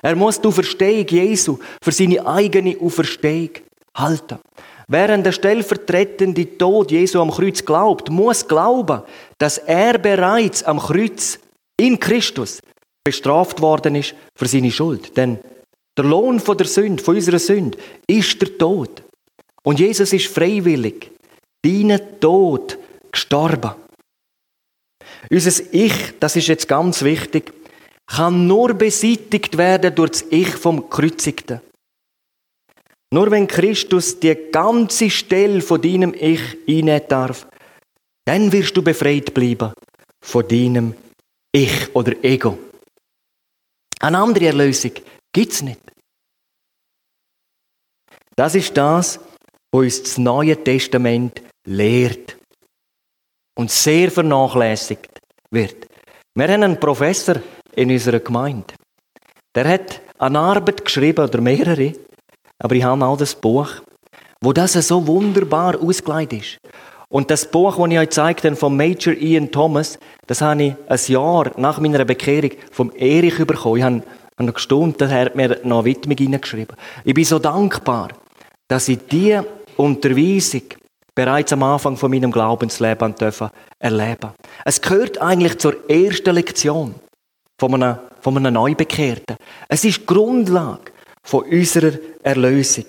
Er 0.01 0.17
muss 0.17 0.41
die 0.41 0.49
Auferstehung 0.49 1.09
Jesu 1.09 1.59
für 1.83 1.93
seine 1.93 2.27
eigene 2.27 2.75
Auferstehung 2.81 3.51
halten. 3.95 4.39
Während 4.89 5.27
der 5.27 5.33
stellvertretende 5.33 6.57
Tod 6.57 6.91
Jesu 6.91 7.21
am 7.21 7.31
Kreuz 7.31 7.63
glaubt, 7.63 8.09
muss 8.09 8.49
glauben, 8.49 9.03
dass 9.37 9.59
er 9.59 9.99
bereits 9.99 10.63
am 10.63 10.79
Kreuz 10.79 11.39
in 11.81 11.99
Christus 11.99 12.61
bestraft 13.05 13.61
worden 13.61 13.95
ist 13.95 14.15
für 14.37 14.47
seine 14.47 14.71
Schuld. 14.71 15.17
Denn 15.17 15.39
der 15.97 16.05
Lohn 16.05 16.39
von 16.39 16.57
der 16.57 16.67
Sünde, 16.67 17.03
von 17.03 17.17
unserer 17.17 17.39
Sünde, 17.39 17.79
ist 18.07 18.41
der 18.41 18.57
Tod. 18.57 19.03
Und 19.63 19.81
Jesus 19.81 20.13
ist 20.13 20.27
freiwillig 20.27 21.11
deinen 21.63 22.21
Tod 22.21 22.79
gestorben. 23.11 23.73
Unser 25.31 25.63
Ich, 25.73 26.19
das 26.19 26.37
ist 26.37 26.49
jetzt 26.49 26.69
ganz 26.69 27.03
wichtig, 27.03 27.53
kann 28.07 28.47
nur 28.47 28.75
beseitigt 28.75 29.57
werden 29.59 29.95
durch 29.95 30.11
das 30.11 30.25
Ich 30.31 30.49
vom 30.49 30.89
Kreuzigten. 30.89 31.61
Nur 33.13 33.31
wenn 33.31 33.47
Christus 33.47 34.21
die 34.21 34.37
ganze 34.53 35.11
Stelle 35.11 35.61
von 35.61 35.83
deinem 35.83 36.15
Ich 36.15 36.41
einnehmen 36.69 37.03
darf, 37.09 37.47
dann 38.25 38.53
wirst 38.53 38.77
du 38.77 38.83
befreit 38.83 39.35
bleiben 39.35 39.73
von 40.23 40.47
deinem 40.47 40.95
Ich 41.53 41.95
oder 41.95 42.13
Ego. 42.23 42.59
Eine 44.01 44.19
andere 44.19 44.47
Erlösung 44.47 44.93
gibt 45.33 45.53
es 45.53 45.63
nicht. 45.63 45.81
Das 48.37 48.55
ist 48.55 48.77
das, 48.77 49.19
was 49.73 49.81
uns 49.81 50.03
das 50.03 50.19
Neue 50.19 50.63
Testament 50.63 51.43
lehrt 51.67 52.37
und 53.59 53.71
sehr 53.71 54.11
vernachlässigt 54.11 55.21
wird. 55.51 55.87
Wir 56.35 56.49
haben 56.49 56.63
einen 56.63 56.81
Professor 56.81 57.43
in 57.75 57.91
unserer 57.91 58.21
Gemeinde. 58.21 58.75
Der 59.55 59.69
hat 59.69 60.01
eine 60.19 60.39
Arbeit 60.39 60.85
geschrieben, 60.85 61.25
oder 61.25 61.41
mehrere, 61.41 61.93
aber 62.59 62.75
ich 62.77 62.85
habe 62.85 63.05
auch 63.05 63.19
das 63.19 63.35
Buch, 63.35 63.83
wo 64.41 64.53
das 64.53 64.75
so 64.75 65.07
wunderbar 65.07 65.81
ausgelegt 65.81 66.33
ist. 66.33 66.59
Und 67.13 67.31
das 67.31 67.51
Buch, 67.51 67.77
das 67.77 67.91
ich 67.91 67.99
euch 67.99 68.09
gezeigt 68.09 68.45
habe, 68.45 68.55
von 68.55 68.77
Major 68.77 69.13
Ian 69.15 69.51
Thomas, 69.51 69.99
das 70.27 70.41
habe 70.41 70.63
ich 70.63 70.75
ein 70.87 71.01
Jahr 71.09 71.51
nach 71.57 71.81
meiner 71.81 72.05
Bekehrung 72.05 72.53
vom 72.71 72.93
Erich 72.93 73.45
bekommen. 73.45 73.77
Ich 73.79 73.83
habe 73.83 74.03
noch 74.39 74.55
gestaunt, 74.55 75.01
er 75.01 75.11
hat 75.11 75.35
mir 75.35 75.61
noch 75.65 75.79
eine 75.79 75.85
Widmung 75.87 76.17
hineingeschrieben. 76.17 76.77
Ich 77.05 77.15
bin 77.15 77.25
so 77.25 77.41
dankbar, 77.41 78.11
dass 78.69 78.89
ich 78.89 78.99
diese 79.11 79.45
Unterweisung 79.77 80.63
bereits 81.15 81.53
am 81.53 81.65
Anfang 81.65 81.97
von 81.97 82.13
meinem 82.13 82.31
Glaubensleben 82.31 83.15
dürfen 83.17 83.51
erleben. 83.81 84.31
Es 84.65 84.81
gehört 84.81 85.21
eigentlich 85.21 85.59
zur 85.59 85.91
ersten 85.91 86.35
Lektion 86.35 86.95
von 87.59 87.75
einem, 87.75 87.99
von 88.21 88.37
einem 88.37 88.55
Neubekehrten. 88.55 89.37
Es 89.69 89.85
ist 89.85 90.03
die 90.03 90.07
Grundlage 90.07 90.93
von 91.25 91.45
unserer 91.45 91.93
Erlösung. 92.23 92.87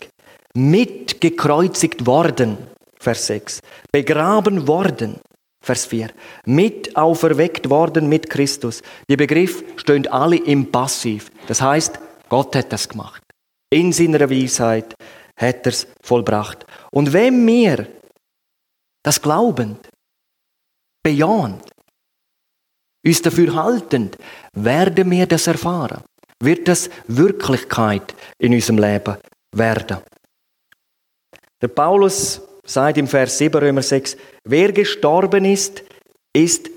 Mitgekreuzigt 0.53 2.05
worden, 2.05 2.57
Vers 3.01 3.25
6. 3.25 3.61
Begraben 3.91 4.67
worden, 4.67 5.19
Vers 5.63 5.87
4. 5.87 6.11
Mit 6.45 6.95
auferweckt 6.95 7.67
worden 7.67 8.07
mit 8.07 8.29
Christus. 8.29 8.83
Die 9.09 9.17
Begriffe 9.17 9.63
stehen 9.77 10.07
alle 10.07 10.37
im 10.37 10.71
Passiv. 10.71 11.31
Das 11.47 11.61
heißt, 11.61 11.99
Gott 12.29 12.55
hat 12.55 12.71
das 12.71 12.87
gemacht. 12.87 13.23
In 13.71 13.91
seiner 13.91 14.29
Weisheit 14.29 14.93
hat 15.35 15.65
er 15.65 15.71
es 15.71 15.87
vollbracht. 16.03 16.65
Und 16.91 17.11
wenn 17.11 17.45
wir 17.47 17.87
das 19.03 19.19
glaubend, 19.19 19.89
bejahend, 21.03 21.67
uns 23.03 23.21
dafür 23.23 23.55
haltend, 23.55 24.15
werden 24.53 25.09
wir 25.09 25.25
das 25.25 25.47
erfahren. 25.47 26.03
Wird 26.39 26.67
das 26.67 26.89
Wirklichkeit 27.07 28.13
in 28.37 28.53
unserem 28.53 28.77
Leben 28.77 29.17
werden. 29.55 29.97
Der 31.61 31.67
Paulus 31.67 32.41
sagt 32.65 32.97
im 32.97 33.07
Vers 33.07 33.37
7 33.37 33.59
Römer 33.59 33.81
6, 33.81 34.17
wer 34.43 34.71
gestorben 34.71 35.45
ist, 35.45 35.83
ist 36.33 36.69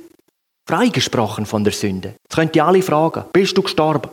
freigesprochen 0.68 1.46
von 1.46 1.64
der 1.64 1.72
Sünde. 1.72 2.16
Jetzt 2.24 2.34
könnt 2.34 2.56
ihr 2.56 2.64
alle 2.64 2.82
fragen, 2.82 3.24
bist 3.32 3.56
du 3.56 3.62
gestorben? 3.62 4.10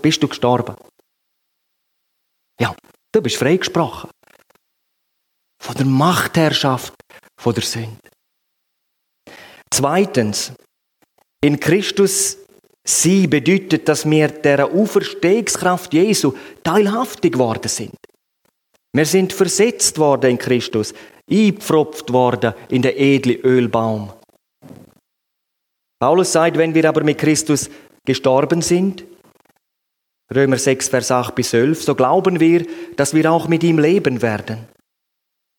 bist 0.00 0.22
du 0.22 0.28
gestorben? 0.28 0.74
Ja, 2.58 2.74
du 3.12 3.20
bist 3.20 3.36
freigesprochen 3.36 4.10
von 5.62 5.74
der 5.76 5.84
Machtherrschaft 5.84 6.94
von 7.38 7.54
der 7.54 7.62
Sünde. 7.62 7.98
Zweitens, 9.70 10.52
in 11.44 11.60
Christus 11.60 12.38
sie 12.84 13.26
bedeutet, 13.26 13.86
dass 13.88 14.08
wir 14.08 14.28
der 14.28 14.66
Auferstehungskraft 14.66 15.92
Jesu 15.92 16.32
teilhaftig 16.64 17.34
geworden 17.34 17.68
sind. 17.68 17.94
Wir 18.94 19.04
sind 19.04 19.32
versetzt 19.32 19.98
worden 19.98 20.30
in 20.30 20.38
Christus, 20.38 20.94
eingepfropft 21.30 22.12
worden 22.12 22.54
in 22.68 22.82
den 22.82 22.96
edlen 22.96 23.40
Ölbaum. 23.40 24.12
Paulus 26.00 26.32
sagt, 26.32 26.56
wenn 26.56 26.74
wir 26.74 26.88
aber 26.88 27.02
mit 27.02 27.18
Christus 27.18 27.68
gestorben 28.04 28.62
sind, 28.62 29.04
Römer 30.34 30.58
6, 30.58 30.88
Vers 30.88 31.10
8 31.10 31.34
bis 31.34 31.50
12, 31.50 31.82
so 31.82 31.94
glauben 31.94 32.38
wir, 32.38 32.66
dass 32.96 33.14
wir 33.14 33.30
auch 33.32 33.48
mit 33.48 33.64
ihm 33.64 33.78
leben 33.78 34.20
werden. 34.20 34.68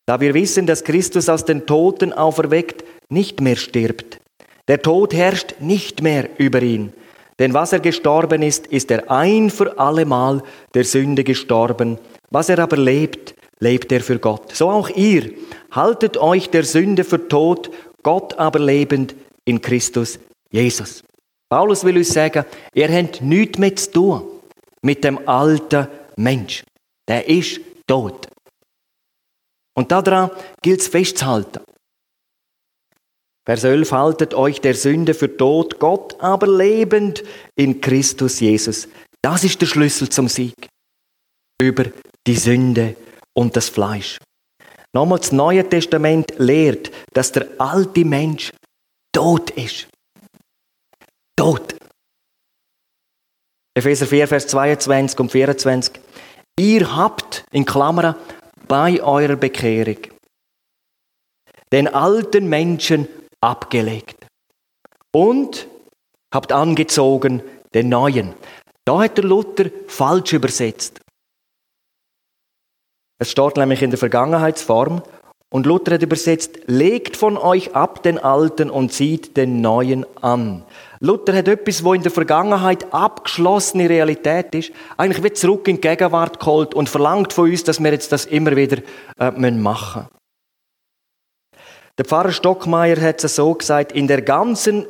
Da 0.06 0.20
wir 0.20 0.34
wissen, 0.34 0.66
dass 0.66 0.84
Christus 0.84 1.28
aus 1.28 1.44
den 1.44 1.66
Toten 1.66 2.12
auferweckt 2.12 2.84
nicht 3.08 3.40
mehr 3.40 3.56
stirbt. 3.56 4.20
Der 4.68 4.80
Tod 4.80 5.12
herrscht 5.12 5.56
nicht 5.60 6.02
mehr 6.02 6.28
über 6.38 6.62
ihn. 6.62 6.92
Denn 7.38 7.54
was 7.54 7.72
er 7.72 7.80
gestorben 7.80 8.42
ist, 8.42 8.66
ist 8.68 8.90
er 8.90 9.10
ein 9.10 9.50
für 9.50 9.78
allemal 9.78 10.42
der 10.74 10.84
Sünde 10.84 11.24
gestorben. 11.24 11.98
Was 12.30 12.48
er 12.48 12.58
aber 12.60 12.76
lebt, 12.76 13.34
lebt 13.58 13.90
er 13.92 14.00
für 14.00 14.18
Gott. 14.18 14.54
So 14.54 14.70
auch 14.70 14.88
ihr. 14.90 15.32
Haltet 15.70 16.16
euch 16.16 16.50
der 16.50 16.64
Sünde 16.64 17.04
für 17.04 17.28
tot, 17.28 17.70
Gott 18.02 18.38
aber 18.38 18.58
lebend 18.58 19.14
in 19.44 19.60
Christus 19.60 20.18
Jesus. 20.50 21.02
Paulus 21.48 21.84
will 21.84 21.96
uns 21.96 22.12
sagen, 22.12 22.44
ihr 22.74 22.88
habt 22.88 23.20
nichts 23.20 23.58
mehr 23.58 23.74
zu 23.74 23.90
tun 23.90 24.22
mit 24.82 25.04
dem 25.04 25.28
alten 25.28 25.88
Mensch. 26.16 26.64
Der 27.08 27.28
ist 27.28 27.60
tot. 27.86 28.28
Und 29.74 29.90
daran 29.90 30.30
gilt 30.62 30.80
es 30.80 30.88
festzuhalten. 30.88 31.60
Vers 33.44 33.64
11, 33.64 33.90
haltet 33.90 34.34
euch 34.34 34.60
der 34.60 34.74
Sünde 34.74 35.14
für 35.14 35.36
tot, 35.36 35.80
Gott 35.80 36.20
aber 36.20 36.46
lebend 36.46 37.24
in 37.56 37.80
Christus 37.80 38.38
Jesus. 38.38 38.88
Das 39.22 39.42
ist 39.42 39.60
der 39.60 39.66
Schlüssel 39.66 40.08
zum 40.08 40.28
Sieg 40.28 40.68
über 41.60 41.86
die 42.26 42.36
Sünde 42.36 42.96
und 43.34 43.56
das 43.56 43.68
Fleisch. 43.68 44.18
Nochmal, 44.92 45.18
das 45.18 45.32
Neue 45.32 45.68
Testament 45.68 46.34
lehrt, 46.38 46.90
dass 47.12 47.32
der 47.32 47.48
alte 47.58 48.04
Mensch 48.04 48.52
tot 49.12 49.50
ist. 49.50 49.88
Tot. 51.36 51.76
Epheser 53.76 54.06
4, 54.06 54.28
Vers 54.28 54.46
22 54.48 55.20
und 55.20 55.32
24. 55.32 56.00
Ihr 56.58 56.96
habt, 56.96 57.44
in 57.52 57.64
Klammern, 57.64 58.16
bei 58.66 59.02
eurer 59.02 59.36
Bekehrung 59.36 59.98
den 61.72 61.88
alten 61.88 62.48
Menschen 62.48 63.08
abgelegt 63.40 64.26
und 65.14 65.68
habt 66.34 66.52
angezogen 66.52 67.42
den 67.74 67.88
neuen. 67.88 68.34
Da 68.84 69.02
hat 69.02 69.18
der 69.18 69.24
Luther 69.24 69.70
falsch 69.86 70.32
übersetzt. 70.32 71.00
Es 73.20 73.30
steht 73.30 73.58
nämlich 73.58 73.82
in 73.82 73.90
der 73.90 73.98
Vergangenheitsform 73.98 75.02
und 75.50 75.66
Luther 75.66 75.92
hat 75.94 76.02
übersetzt, 76.02 76.60
legt 76.66 77.18
von 77.18 77.36
euch 77.36 77.74
ab 77.74 78.02
den 78.02 78.18
Alten 78.18 78.70
und 78.70 78.94
zieht 78.94 79.36
den 79.36 79.60
Neuen 79.60 80.06
an. 80.22 80.64
Luther 81.00 81.36
hat 81.36 81.46
etwas, 81.46 81.84
wo 81.84 81.92
in 81.92 82.02
der 82.02 82.12
Vergangenheit 82.12 82.94
abgeschlossene 82.94 83.90
Realität 83.90 84.54
ist, 84.54 84.72
eigentlich 84.96 85.22
wird 85.22 85.36
zurück 85.36 85.68
in 85.68 85.76
die 85.76 85.82
Gegenwart 85.82 86.40
geholt 86.40 86.72
und 86.72 86.88
verlangt 86.88 87.34
von 87.34 87.50
uns, 87.50 87.62
dass 87.62 87.78
wir 87.78 87.92
jetzt 87.92 88.10
das 88.10 88.24
immer 88.24 88.56
wieder 88.56 88.78
äh, 89.18 89.30
machen 89.50 90.02
müssen. 90.02 90.08
Der 91.98 92.06
Pfarrer 92.06 92.32
Stockmeier 92.32 92.98
hat 93.02 93.22
es 93.22 93.36
so 93.36 93.52
gesagt, 93.52 93.92
in 93.92 94.06
der 94.06 94.22
ganzen 94.22 94.86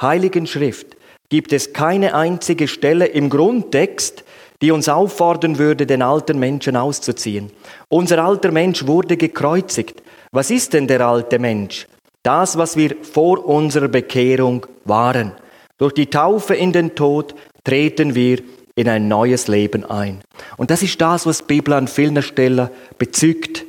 Heiligen 0.00 0.48
Schrift 0.48 0.96
gibt 1.28 1.52
es 1.52 1.72
keine 1.72 2.14
einzige 2.14 2.66
Stelle 2.66 3.06
im 3.06 3.30
Grundtext, 3.30 4.24
die 4.60 4.70
uns 4.70 4.88
auffordern 4.88 5.58
würde, 5.58 5.86
den 5.86 6.02
alten 6.02 6.38
Menschen 6.38 6.76
auszuziehen. 6.76 7.50
Unser 7.88 8.24
alter 8.24 8.50
Mensch 8.50 8.86
wurde 8.86 9.16
gekreuzigt. 9.16 10.02
Was 10.32 10.50
ist 10.50 10.72
denn 10.72 10.86
der 10.86 11.06
alte 11.06 11.38
Mensch? 11.38 11.86
Das, 12.22 12.58
was 12.58 12.76
wir 12.76 12.96
vor 13.02 13.44
unserer 13.46 13.88
Bekehrung 13.88 14.66
waren. 14.84 15.32
Durch 15.78 15.94
die 15.94 16.10
Taufe 16.10 16.54
in 16.54 16.72
den 16.72 16.94
Tod 16.94 17.34
treten 17.62 18.14
wir 18.14 18.42
in 18.74 18.88
ein 18.88 19.08
neues 19.08 19.48
Leben 19.48 19.84
ein. 19.84 20.22
Und 20.56 20.70
das 20.70 20.82
ist 20.82 21.00
das, 21.00 21.26
was 21.26 21.38
die 21.38 21.44
Bibel 21.44 21.74
an 21.74 21.88
vielen 21.88 22.20
Stellen 22.22 22.68
bezügt. 22.98 23.64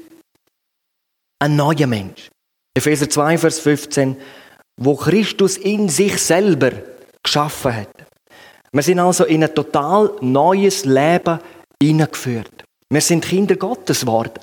Ein 1.40 1.56
neuer 1.56 1.88
Mensch. 1.88 2.30
Epheser 2.76 3.10
2, 3.10 3.38
Vers 3.38 3.60
15, 3.60 4.18
wo 4.78 4.96
Christus 4.96 5.58
in 5.58 5.90
sich 5.90 6.18
selber 6.22 6.72
geschaffen 7.24 7.76
hat. 7.76 8.09
Wir 8.72 8.84
sind 8.84 9.00
also 9.00 9.26
in 9.26 9.44
ein 9.44 9.54
total 9.54 10.12
neues 10.22 10.86
Leben 10.86 11.40
hineingeführt. 11.82 12.64
Wir 12.92 13.02
sind 13.02 13.26
Kinder 13.26 13.56
Gottes 13.56 14.02
geworden. 14.02 14.40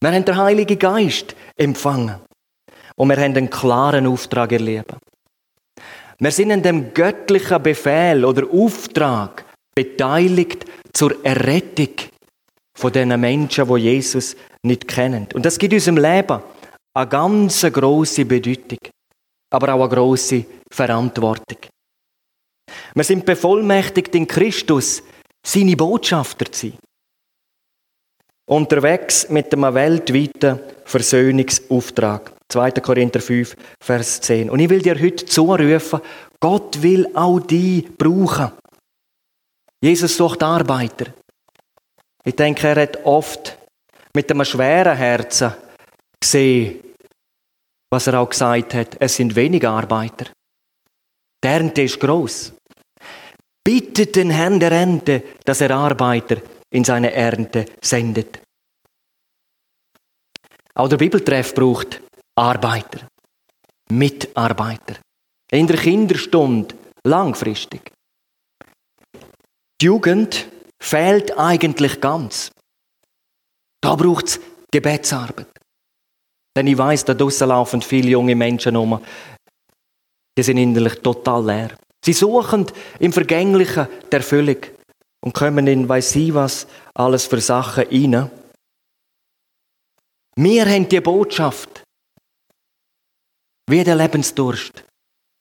Wir 0.00 0.12
haben 0.12 0.24
den 0.24 0.36
Heiligen 0.36 0.78
Geist 0.78 1.34
empfangen. 1.56 2.16
Und 2.96 3.08
wir 3.08 3.16
haben 3.16 3.36
einen 3.36 3.50
klaren 3.50 4.06
Auftrag 4.06 4.52
erlebt. 4.52 4.94
Wir 6.18 6.30
sind 6.30 6.50
in 6.50 6.62
dem 6.62 6.94
göttlichen 6.94 7.62
Befehl 7.62 8.24
oder 8.24 8.46
Auftrag 8.52 9.44
beteiligt 9.74 10.64
zur 10.92 11.24
Errettung 11.24 11.94
von 12.76 12.92
den 12.92 13.18
Menschen, 13.20 13.66
die 13.66 13.80
Jesus 13.80 14.36
nicht 14.62 14.86
kennen. 14.86 15.26
Und 15.34 15.44
das 15.44 15.58
gibt 15.58 15.74
unserem 15.74 15.96
Leben 15.96 16.40
eine 16.96 17.08
ganz 17.08 17.62
große 17.62 18.24
Bedeutung, 18.24 18.78
aber 19.50 19.74
auch 19.74 19.80
eine 19.80 19.94
große 19.94 20.44
Verantwortung. 20.70 21.58
Wir 22.94 23.04
sind 23.04 23.24
bevollmächtigt 23.24 24.14
in 24.14 24.26
Christus, 24.26 25.02
seine 25.46 25.76
Botschafter 25.76 26.50
zu 26.50 26.68
sein. 26.68 26.78
unterwegs 28.46 29.28
mit 29.30 29.52
einem 29.52 29.74
weltweiten 29.74 30.60
Versöhnungsauftrag. 30.84 32.32
2. 32.48 32.70
Korinther 32.72 33.20
5, 33.20 33.56
Vers 33.82 34.20
10. 34.20 34.50
Und 34.50 34.60
ich 34.60 34.68
will 34.68 34.82
dir 34.82 35.00
heute 35.00 35.24
zurufen, 35.24 36.00
Gott 36.38 36.82
will 36.82 37.08
auch 37.14 37.40
die 37.40 37.82
brauchen. 37.96 38.52
Jesus 39.82 40.16
sucht 40.16 40.42
Arbeiter. 40.42 41.12
Ich 42.24 42.36
denke, 42.36 42.68
er 42.68 42.82
hat 42.82 43.04
oft 43.04 43.58
mit 44.14 44.30
einem 44.30 44.44
schweren 44.44 44.96
Herzen 44.96 45.52
gesehen, 46.20 46.80
was 47.90 48.06
er 48.06 48.20
auch 48.20 48.28
gesagt 48.28 48.74
hat. 48.74 48.96
Es 49.00 49.16
sind 49.16 49.34
wenige 49.34 49.68
Arbeiter. 49.68 50.26
Die 51.42 51.48
Ernte 51.48 51.82
ist 51.82 52.00
groß. 52.00 52.54
Bittet 53.64 54.14
den 54.16 54.30
Herrn 54.30 54.60
der 54.60 54.72
Ernte, 54.72 55.22
dass 55.44 55.62
er 55.62 55.70
Arbeiter 55.70 56.42
in 56.70 56.84
seine 56.84 57.12
Ernte 57.12 57.64
sendet. 57.80 58.40
Auch 60.74 60.88
der 60.88 60.98
Bibeltreff 60.98 61.54
braucht 61.54 62.02
Arbeiter, 62.36 63.08
Mitarbeiter. 63.90 64.96
In 65.50 65.66
der 65.66 65.78
Kinderstunde 65.78 66.74
langfristig. 67.04 67.92
Die 69.80 69.86
Jugend 69.86 70.48
fehlt 70.82 71.38
eigentlich 71.38 72.00
ganz. 72.00 72.50
Da 73.80 73.94
braucht 73.94 74.26
es 74.26 74.40
Gebetsarbeit. 74.70 75.46
Denn 76.56 76.66
ich 76.66 76.78
weiß, 76.78 77.04
da 77.04 77.14
draussen 77.14 77.48
laufen 77.48 77.82
viele 77.82 78.10
junge 78.10 78.34
Menschen 78.34 78.76
um. 78.76 79.00
Die 80.36 80.42
sind 80.42 80.58
innerlich 80.58 81.00
total 81.00 81.44
leer. 81.44 81.76
Sie 82.04 82.12
suchen 82.12 82.66
im 82.98 83.14
Vergänglichen 83.14 83.88
der 84.12 84.20
Erfüllung 84.20 84.58
und 85.24 85.32
kommen 85.32 85.66
in 85.66 85.88
weiß 85.88 86.16
ich 86.16 86.34
was 86.34 86.66
alles 86.92 87.26
für 87.26 87.40
Sachen 87.40 87.84
rein. 87.84 88.30
Wir 90.36 90.66
haben 90.66 90.88
die 90.88 91.00
Botschaft, 91.00 91.82
wie 93.70 93.82
der 93.82 93.96
Lebensdurst 93.96 94.84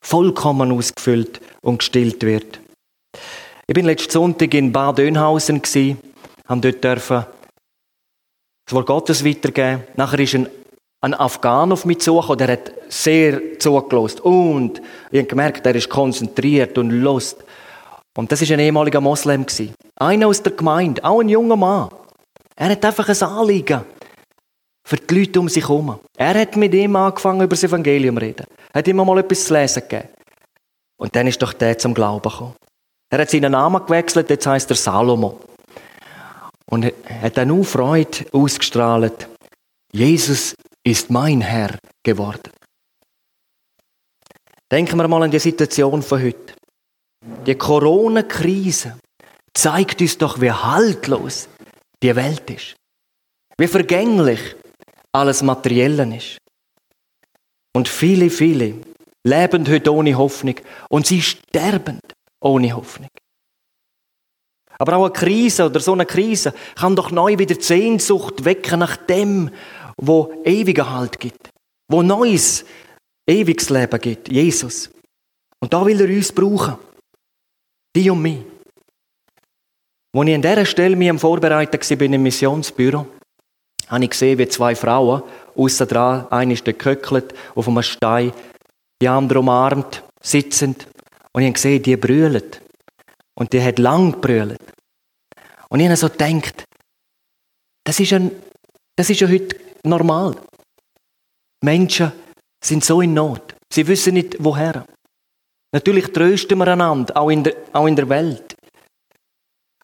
vollkommen 0.05 0.71
ausgefüllt 0.71 1.41
und 1.61 1.79
gestillt 1.79 2.23
wird. 2.23 2.61
Ich 3.67 3.73
bin 3.73 3.85
letzten 3.85 4.11
Sonntag 4.11 4.53
in 4.53 4.71
Bad 4.71 4.99
Oeynhausen 4.99 5.61
gsi, 5.61 5.97
haben 6.47 6.61
dort 6.61 6.83
dürfen 6.83 7.25
das 8.65 8.73
Wort 8.73 8.87
Gottes 8.87 9.25
weitergeben. 9.25 9.83
Nachher 9.97 10.19
ist 10.19 10.35
ein, 10.35 10.47
ein 11.03 11.13
Afghan 11.13 11.73
auf 11.73 11.83
mich 11.83 11.99
zugekommen, 11.99 12.37
der 12.37 12.53
hat 12.53 12.71
sehr 12.87 13.59
zugelost 13.59 14.21
und 14.21 14.81
ich 15.11 15.19
habe 15.19 15.27
gemerkt, 15.27 15.65
er 15.65 15.75
ist 15.75 15.89
konzentriert 15.89 16.77
und 16.77 16.91
lust. 16.91 17.43
Und 18.17 18.31
das 18.31 18.41
ist 18.41 18.51
ein 18.51 18.59
ehemaliger 18.59 19.01
Moslem 19.01 19.45
gsi, 19.45 19.73
einer 19.97 20.27
aus 20.27 20.41
der 20.41 20.53
Gemeinde, 20.53 21.03
auch 21.03 21.19
ein 21.19 21.27
junger 21.27 21.57
Mann. 21.57 21.89
Er 22.55 22.69
hat 22.69 22.85
einfach 22.85 23.09
ein 23.09 23.21
Anliegen 23.21 23.81
für 24.87 24.95
die 24.95 25.19
Leute 25.19 25.39
um 25.41 25.49
sich 25.49 25.67
herum. 25.67 25.99
Er 26.17 26.39
hat 26.39 26.55
mit 26.55 26.73
ihm 26.73 26.95
angefangen, 26.95 27.41
über 27.41 27.55
das 27.55 27.63
Evangelium 27.63 28.15
zu 28.15 28.21
reden. 28.21 28.45
Er 28.71 28.79
hat 28.79 28.87
immer 28.87 29.03
mal 29.03 29.19
etwas 29.19 29.45
zu 29.45 29.53
lesen 29.53 29.81
gegeben. 29.81 30.07
Und 30.97 31.13
dann 31.15 31.27
ist 31.27 31.41
doch 31.41 31.51
der 31.51 31.77
zum 31.77 31.93
Glauben 31.93 32.29
gekommen. 32.29 32.53
Er 33.09 33.19
hat 33.19 33.29
seinen 33.29 33.51
Namen 33.51 33.85
gewechselt, 33.85 34.29
jetzt 34.29 34.47
heißt 34.47 34.69
er 34.69 34.75
Salomo. 34.77 35.39
Und 36.69 36.85
er 36.85 37.21
hat 37.23 37.37
dann 37.37 37.51
auch 37.51 37.63
Freude 37.63 38.25
ausgestrahlt. 38.31 39.27
Jesus 39.91 40.55
ist 40.83 41.09
mein 41.09 41.41
Herr 41.41 41.77
geworden. 42.03 42.51
Denken 44.71 44.97
wir 44.97 45.07
mal 45.07 45.23
an 45.23 45.31
die 45.31 45.39
Situation 45.39 46.01
von 46.01 46.21
heute. 46.21 46.53
Die 47.45 47.55
Corona-Krise 47.55 48.97
zeigt 49.53 50.01
uns 50.01 50.17
doch, 50.17 50.41
wie 50.41 50.51
haltlos 50.51 51.47
die 52.01 52.15
Welt 52.15 52.49
ist. 52.49 52.75
Wie 53.57 53.67
vergänglich 53.67 54.55
alles 55.13 55.41
Materielle 55.43 56.17
ist. 56.17 56.37
Und 57.75 57.87
viele, 57.87 58.29
viele 58.29 58.75
leben 59.23 59.67
heute 59.69 59.93
ohne 59.93 60.17
Hoffnung 60.17 60.55
und 60.89 61.07
sie 61.07 61.21
sterben 61.21 61.99
ohne 62.41 62.75
Hoffnung. 62.75 63.09
Aber 64.79 64.97
auch 64.97 65.05
eine 65.05 65.13
Krise 65.13 65.65
oder 65.65 65.79
so 65.79 65.93
eine 65.93 66.05
Krise 66.05 66.53
kann 66.75 66.95
doch 66.95 67.11
neu 67.11 67.37
wieder 67.37 67.55
Sehnsucht 67.59 68.43
wecken 68.43 68.79
nach 68.79 68.97
dem, 68.97 69.51
wo 69.97 70.33
ewiger 70.43 70.89
Halt 70.89 71.19
gibt, 71.19 71.49
wo 71.89 72.01
neues, 72.01 72.65
ewiges 73.29 73.69
Leben 73.69 73.99
gibt, 73.99 74.29
Jesus. 74.29 74.89
Und 75.59 75.73
da 75.73 75.85
will 75.85 76.01
er 76.01 76.07
uns 76.07 76.31
brauchen. 76.31 76.77
Die 77.95 78.09
und 78.09 78.21
mich. 78.21 78.43
Als 80.15 80.27
ich 80.27 80.35
an 80.35 80.41
dieser 80.41 80.65
Stelle 80.65 80.95
mich 80.95 81.09
am 81.09 81.19
Vorbereiten 81.19 81.79
war 81.79 82.01
im 82.01 82.23
Missionsbüro, 82.23 83.07
habe 83.87 84.03
ich 84.03 84.09
gesehen, 84.09 84.37
wie 84.39 84.47
zwei 84.47 84.75
Frauen, 84.75 85.23
aussen 85.55 85.87
dran, 85.87 86.27
eine 86.29 86.53
ist 86.53 86.65
geköckelt 86.65 87.33
auf 87.55 87.67
einem 87.67 87.81
Stein, 87.81 88.33
die 89.01 89.07
andere 89.07 89.39
umarmt, 89.39 90.03
sitzend. 90.21 90.87
Und 91.31 91.41
ich 91.41 91.47
habe 91.47 91.53
gesehen, 91.53 91.83
die 91.83 91.97
brüllen. 91.97 92.43
Und 93.35 93.53
die 93.53 93.63
hat 93.63 93.79
lang 93.79 94.13
gebrüllt. 94.13 94.61
Und 95.69 95.79
ich 95.79 95.87
habe 95.87 95.97
so 95.97 96.09
gedacht, 96.09 96.65
das 97.83 97.99
ist, 97.99 98.15
das 98.95 99.09
ist 99.09 99.19
ja 99.19 99.27
heute 99.27 99.62
normal. 99.83 100.35
Menschen 101.63 102.11
sind 102.63 102.83
so 102.83 103.01
in 103.01 103.13
Not. 103.13 103.55
Sie 103.71 103.87
wissen 103.87 104.13
nicht, 104.13 104.35
woher. 104.39 104.85
Natürlich 105.73 106.11
trösten 106.11 106.57
wir 106.59 106.67
einander, 106.67 107.17
auch 107.17 107.29
in 107.29 107.43
der, 107.43 107.55
auch 107.73 107.87
in 107.87 107.95
der 107.95 108.07
Welt. 108.09 108.55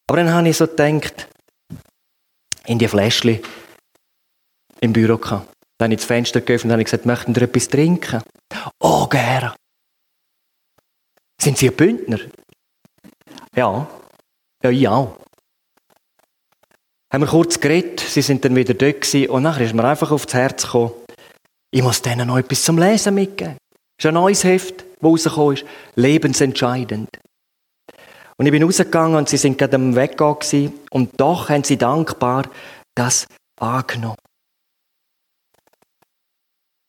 Aber 0.08 0.18
dann 0.18 0.32
habe 0.32 0.50
ich 0.50 0.58
so 0.58 0.68
gedacht, 0.68 1.28
in 2.66 2.78
die 2.78 2.88
Fläschchen 2.88 3.40
im 4.82 4.94
Büro 4.94 5.18
gehabt. 5.18 5.52
Dann 5.78 5.88
habe 5.88 5.94
ich 5.94 6.00
das 6.00 6.08
Fenster 6.08 6.42
geöffnet 6.42 6.78
und 6.78 6.84
gesagt, 6.84 7.06
möchten 7.06 7.34
Sie 7.34 7.42
etwas 7.42 7.68
trinken? 7.68 8.22
Oh, 8.80 9.08
gerne. 9.08 9.56
Sind 11.42 11.58
Sie 11.58 11.70
ein 11.70 11.76
Bündner? 11.76 12.20
Ja. 13.56 13.88
Ja, 14.64 14.70
ich 14.70 14.88
auch. 14.88 15.18
Haben 17.12 17.24
wir 17.24 17.28
kurz 17.28 17.60
geredet, 17.60 18.00
sie 18.00 18.22
sind 18.22 18.46
dann 18.46 18.56
wieder 18.56 18.76
dort 18.76 19.02
gewesen, 19.02 19.30
und 19.30 19.44
nachher 19.44 19.66
ist 19.66 19.74
mir 19.74 19.84
einfach 19.84 20.12
aufs 20.12 20.34
Herz 20.34 20.64
gekommen, 20.64 20.92
ich 21.72 21.82
muss 21.82 22.02
denen 22.02 22.28
noch 22.28 22.38
etwas 22.38 22.64
zum 22.64 22.78
Lesen 22.78 23.16
mitgeben. 23.16 23.58
Das 23.98 24.06
ist 24.06 24.08
ein 24.08 24.14
neues 24.14 24.44
Heft, 24.44 24.86
das 25.00 25.04
rausgekommen 25.04 25.56
ist. 25.56 25.66
Lebensentscheidend. 25.96 27.10
Und 28.38 28.46
ich 28.46 28.52
bin 28.52 28.64
rausgegangen 28.64 29.18
und 29.18 29.28
sie 29.28 29.38
sind 29.38 29.58
gerade 29.58 29.76
am 29.76 29.96
Weggehen 29.96 30.74
und 30.92 31.20
doch 31.20 31.50
haben 31.50 31.64
sie 31.64 31.78
dankbar 31.78 32.50
das 32.96 33.28
angenommen. 33.60 34.16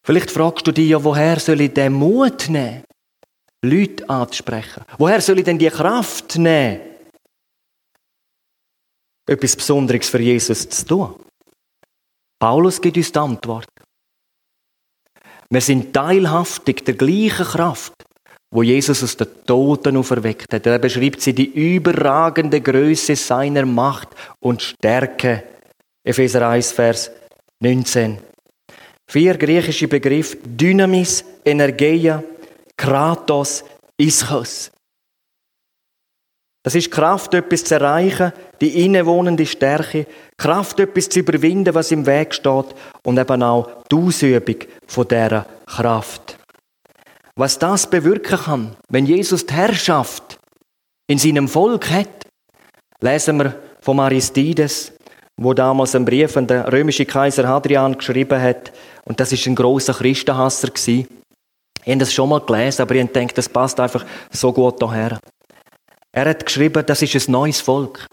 Vielleicht 0.06 0.30
fragst 0.30 0.66
du 0.66 0.72
dich 0.72 0.88
ja, 0.88 1.02
woher 1.02 1.40
soll 1.40 1.61
ich 1.61 1.74
den 1.74 1.92
Mut 1.92 2.48
nehmen, 2.48 2.85
Leute 3.62 4.09
anzusprechen? 4.09 4.85
Woher 4.96 5.20
soll 5.20 5.38
ich 5.40 5.44
denn 5.44 5.59
die 5.59 5.68
Kraft 5.68 6.38
nehmen, 6.38 6.80
etwas 9.30 9.56
Besonderes 9.56 10.08
für 10.08 10.20
Jesus 10.20 10.68
zu 10.68 10.86
tun? 10.86 11.14
Paulus 12.38 12.80
gibt 12.80 12.96
uns 12.96 13.12
die 13.12 13.18
Antwort. 13.18 13.68
Wir 15.50 15.60
sind 15.60 15.92
teilhaftig 15.92 16.84
der 16.84 16.94
gleichen 16.94 17.44
Kraft, 17.44 17.92
wo 18.52 18.62
Jesus 18.62 19.02
aus 19.02 19.16
den 19.16 19.28
Toten 19.46 19.96
auferweckt 19.96 20.52
hat. 20.52 20.66
Er 20.66 20.78
beschreibt 20.78 21.20
sie 21.20 21.34
die 21.34 21.74
überragende 21.74 22.60
Größe 22.60 23.14
seiner 23.16 23.66
Macht 23.66 24.08
und 24.40 24.62
Stärke. 24.62 25.44
Epheser 26.04 26.48
1, 26.48 26.72
Vers 26.72 27.10
19. 27.60 28.18
Vier 29.08 29.36
griechische 29.36 29.88
Begriffe. 29.88 30.38
Dynamis, 30.44 31.24
Energeia, 31.44 32.22
Kratos, 32.76 33.64
Ischos. 33.96 34.70
Das 36.70 36.76
ist 36.76 36.92
Kraft, 36.92 37.35
etwas 37.35 37.64
zu 37.64 37.74
erreichen, 37.74 38.33
die 38.61 38.85
innewohnende 38.85 39.44
Stärke, 39.44 40.06
Kraft, 40.37 40.78
etwas 40.78 41.09
zu 41.09 41.18
überwinden, 41.18 41.74
was 41.74 41.90
im 41.90 42.07
Weg 42.07 42.32
steht 42.32 42.66
und 43.03 43.18
eben 43.18 43.42
auch 43.42 43.82
die 43.90 43.97
Ausübung 43.97 44.55
von 44.86 45.09
dieser 45.09 45.47
Kraft. 45.66 46.38
Was 47.34 47.59
das 47.59 47.90
bewirken 47.90 48.38
kann, 48.38 48.76
wenn 48.88 49.05
Jesus 49.05 49.47
die 49.47 49.55
Herrschaft 49.55 50.38
in 51.09 51.18
seinem 51.18 51.49
Volk 51.49 51.90
hat, 51.90 52.28
lesen 53.01 53.38
wir 53.38 53.57
von 53.80 53.99
Aristides, 53.99 54.92
wo 55.36 55.55
damals 55.55 55.97
einen 55.97 56.05
Brief 56.05 56.36
an 56.36 56.47
den 56.47 56.62
römischen 56.62 57.09
Kaiser 57.09 57.49
Hadrian 57.49 57.99
geschrieben 57.99 58.40
hat. 58.40 58.70
Und 59.03 59.18
das 59.18 59.32
ist 59.32 59.44
ein 59.44 59.57
großer 59.57 59.94
Christenhasser. 59.94 60.68
Ich 60.76 61.09
habe 61.84 61.99
das 61.99 62.12
schon 62.12 62.28
mal 62.28 62.38
gelesen, 62.38 62.82
aber 62.82 62.94
ich 62.94 63.11
denke, 63.11 63.34
das 63.34 63.49
passt 63.49 63.80
einfach 63.80 64.07
so 64.30 64.53
gut 64.53 64.80
daher. 64.80 65.18
Er 66.12 66.28
hat 66.28 66.44
geschrieben, 66.44 66.84
das 66.86 67.02
ist 67.02 67.28
ein 67.28 67.32
neues 67.32 67.61
Volk. 67.61 68.06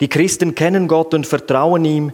Die 0.00 0.08
Christen 0.08 0.54
kennen 0.54 0.88
Gott 0.88 1.14
und 1.14 1.26
vertrauen 1.26 1.84
ihm. 1.84 2.12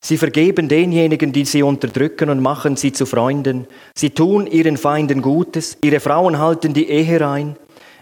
Sie 0.00 0.18
vergeben 0.18 0.68
denjenigen, 0.68 1.32
die 1.32 1.44
sie 1.44 1.62
unterdrücken 1.62 2.30
und 2.30 2.40
machen 2.40 2.76
sie 2.76 2.92
zu 2.92 3.06
Freunden. 3.06 3.66
Sie 3.94 4.10
tun 4.10 4.46
ihren 4.46 4.76
Feinden 4.76 5.22
Gutes. 5.22 5.78
Ihre 5.82 6.00
Frauen 6.00 6.38
halten 6.38 6.74
die 6.74 6.88
Ehe 6.88 7.20
rein. 7.20 7.56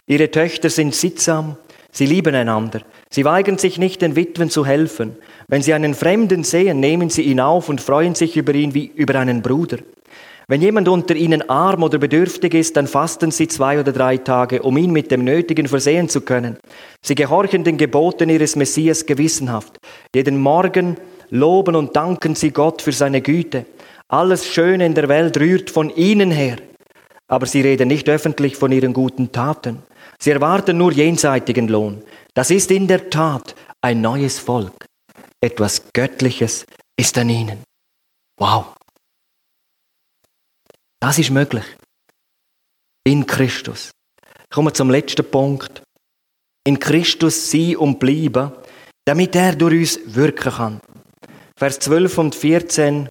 Ihre 0.06 0.30
Töchter 0.30 0.68
sind 0.68 0.94
sittsam. 0.94 1.56
Sie 1.90 2.06
lieben 2.06 2.34
einander. 2.34 2.82
Sie 3.08 3.24
weigern 3.24 3.56
sich 3.56 3.78
nicht, 3.78 4.02
den 4.02 4.16
Witwen 4.16 4.50
zu 4.50 4.66
helfen. 4.66 5.16
Wenn 5.46 5.62
sie 5.62 5.72
einen 5.72 5.94
Fremden 5.94 6.42
sehen, 6.42 6.80
nehmen 6.80 7.08
sie 7.08 7.22
ihn 7.22 7.40
auf 7.40 7.68
und 7.68 7.80
freuen 7.80 8.16
sich 8.16 8.36
über 8.36 8.52
ihn 8.52 8.74
wie 8.74 8.86
über 8.86 9.18
einen 9.18 9.40
Bruder. 9.40 9.78
Wenn 10.46 10.60
jemand 10.60 10.88
unter 10.88 11.16
ihnen 11.16 11.48
arm 11.48 11.82
oder 11.82 11.98
bedürftig 11.98 12.52
ist, 12.54 12.76
dann 12.76 12.86
fasten 12.86 13.30
sie 13.30 13.48
zwei 13.48 13.80
oder 13.80 13.92
drei 13.92 14.18
Tage, 14.18 14.60
um 14.62 14.76
ihn 14.76 14.90
mit 14.90 15.10
dem 15.10 15.24
Nötigen 15.24 15.68
versehen 15.68 16.08
zu 16.08 16.20
können. 16.20 16.58
Sie 17.02 17.14
gehorchen 17.14 17.64
den 17.64 17.78
Geboten 17.78 18.28
ihres 18.28 18.54
Messias 18.54 19.06
gewissenhaft. 19.06 19.78
Jeden 20.14 20.38
Morgen 20.38 20.96
loben 21.30 21.76
und 21.76 21.96
danken 21.96 22.34
sie 22.34 22.50
Gott 22.50 22.82
für 22.82 22.92
seine 22.92 23.22
Güte. 23.22 23.64
Alles 24.08 24.46
Schöne 24.46 24.84
in 24.84 24.94
der 24.94 25.08
Welt 25.08 25.38
rührt 25.38 25.70
von 25.70 25.88
ihnen 25.88 26.30
her. 26.30 26.58
Aber 27.26 27.46
sie 27.46 27.62
reden 27.62 27.88
nicht 27.88 28.08
öffentlich 28.10 28.56
von 28.56 28.70
ihren 28.70 28.92
guten 28.92 29.32
Taten. 29.32 29.82
Sie 30.18 30.30
erwarten 30.30 30.76
nur 30.76 30.92
jenseitigen 30.92 31.68
Lohn. 31.68 32.02
Das 32.34 32.50
ist 32.50 32.70
in 32.70 32.86
der 32.86 33.08
Tat 33.08 33.54
ein 33.80 34.02
neues 34.02 34.38
Volk. 34.38 34.84
Etwas 35.40 35.84
Göttliches 35.92 36.66
ist 36.96 37.16
an 37.16 37.30
ihnen. 37.30 37.62
Wow. 38.38 38.74
Das 41.04 41.18
ist 41.18 41.28
möglich. 41.28 41.66
In 43.06 43.26
Christus. 43.26 43.90
Kommen 44.48 44.68
wir 44.68 44.72
zum 44.72 44.88
letzten 44.88 45.30
Punkt. 45.30 45.82
In 46.66 46.78
Christus 46.78 47.50
sein 47.50 47.76
und 47.76 47.98
bleiben, 47.98 48.52
damit 49.04 49.36
er 49.36 49.54
durch 49.54 49.80
uns 49.80 50.00
wirken 50.16 50.50
kann. 50.50 50.80
Vers 51.58 51.78
12 51.80 52.16
und 52.16 52.34
14 52.34 53.10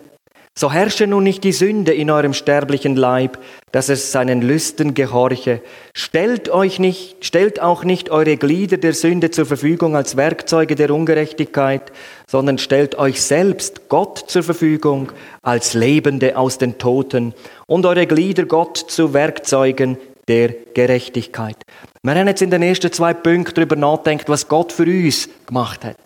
so 0.56 0.72
herrsche 0.72 1.08
nun 1.08 1.24
nicht 1.24 1.44
die 1.44 1.52
Sünde 1.52 1.94
in 1.94 2.12
eurem 2.12 2.34
sterblichen 2.34 2.96
Leib, 2.96 3.40
dass 3.72 3.90
es 3.90 4.12
seinen 4.12 4.42
Lüsten 4.42 4.94
gehorche. 4.94 5.62
Stellt 5.96 6.50
euch 6.50 6.78
nicht, 6.78 7.26
stellt 7.26 7.60
auch 7.60 7.84
nicht 7.84 8.12
eure 8.12 8.38
Glieder 8.38 8.78
der 8.78 8.94
Sünde 8.94 9.32
zur 9.32 9.48
Verfügung 9.48 9.96
als 9.96 10.16
Werkzeuge 10.16 10.76
der 10.76 10.92
Ungerechtigkeit, 10.92 11.92
sondern 12.28 12.60
stellt 12.60 12.96
euch 13.00 13.22
selbst 13.22 13.90
Gott 13.90 14.26
zur 14.28 14.44
Verfügung 14.44 15.12
als 15.42 15.74
Lebende 15.74 16.38
aus 16.38 16.60
den 16.60 16.78
Toten 16.78 17.34
und 17.66 17.86
eure 17.88 18.06
Glieder 18.06 18.46
Gott 18.46 18.78
zu 18.78 19.14
Werkzeugen 19.14 19.98
der 20.28 20.50
Gerechtigkeit. 20.74 21.58
Wir 22.04 22.14
haben 22.14 22.28
jetzt 22.28 22.42
in 22.44 22.52
den 22.52 22.62
ersten 22.62 22.92
zwei 22.92 23.14
Punkten 23.14 23.56
darüber 23.56 23.76
nachdenkt, 23.76 24.30
was 24.30 24.48
Gott 24.48 24.72
für 24.72 24.84
uns 24.84 25.30
gemacht 25.48 25.84
hat. 25.84 25.98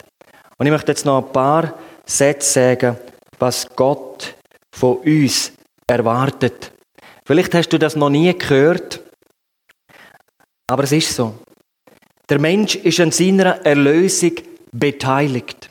Und 0.58 0.66
ich 0.66 0.72
möchte 0.72 0.92
jetzt 0.92 1.06
noch 1.06 1.18
ein 1.18 1.34
paar 1.34 1.74
Sätze 2.06 2.54
sagen, 2.54 2.98
was 3.40 3.68
Gott 3.76 4.36
von 4.74 4.98
uns 4.98 5.54
erwartet. 5.88 6.72
Vielleicht 7.26 7.54
hast 7.56 7.70
du 7.70 7.80
das 7.80 7.96
noch 7.96 8.10
nie 8.10 8.34
gehört, 8.38 9.02
aber 10.70 10.84
es 10.84 10.92
ist 10.92 11.16
so. 11.16 11.36
Der 12.30 12.40
Mensch 12.40 12.76
ist 12.76 13.00
an 13.00 13.12
seiner 13.12 13.66
Erlösung 13.66 14.34
beteiligt. 14.72 15.70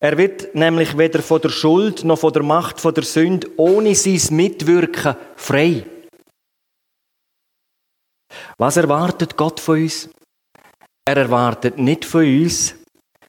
Er 0.00 0.16
wird 0.16 0.54
nämlich 0.54 0.96
weder 0.96 1.22
von 1.22 1.40
der 1.40 1.48
Schuld 1.48 2.04
noch 2.04 2.18
von 2.18 2.32
der 2.32 2.42
Macht 2.42 2.80
von 2.80 2.94
der 2.94 3.04
Sünde 3.04 3.48
ohne 3.56 3.94
sein 3.94 4.36
Mitwirken 4.36 5.16
frei. 5.36 5.84
Was 8.58 8.76
erwartet 8.76 9.36
Gott 9.36 9.58
von 9.58 9.82
uns? 9.82 10.08
Er 11.04 11.16
erwartet 11.16 11.78
nicht 11.78 12.04
von 12.04 12.24
uns, 12.24 12.74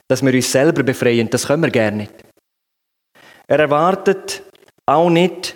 dass 0.08 0.24
wir 0.24 0.34
uns 0.34 0.52
selber 0.52 0.84
befreien. 0.84 1.30
Das 1.30 1.48
können 1.48 1.64
wir 1.64 1.72
gerne 1.72 1.98
nicht. 1.98 2.29
Er 3.50 3.60
erwartet 3.60 4.44
auch 4.86 5.10
nicht, 5.10 5.56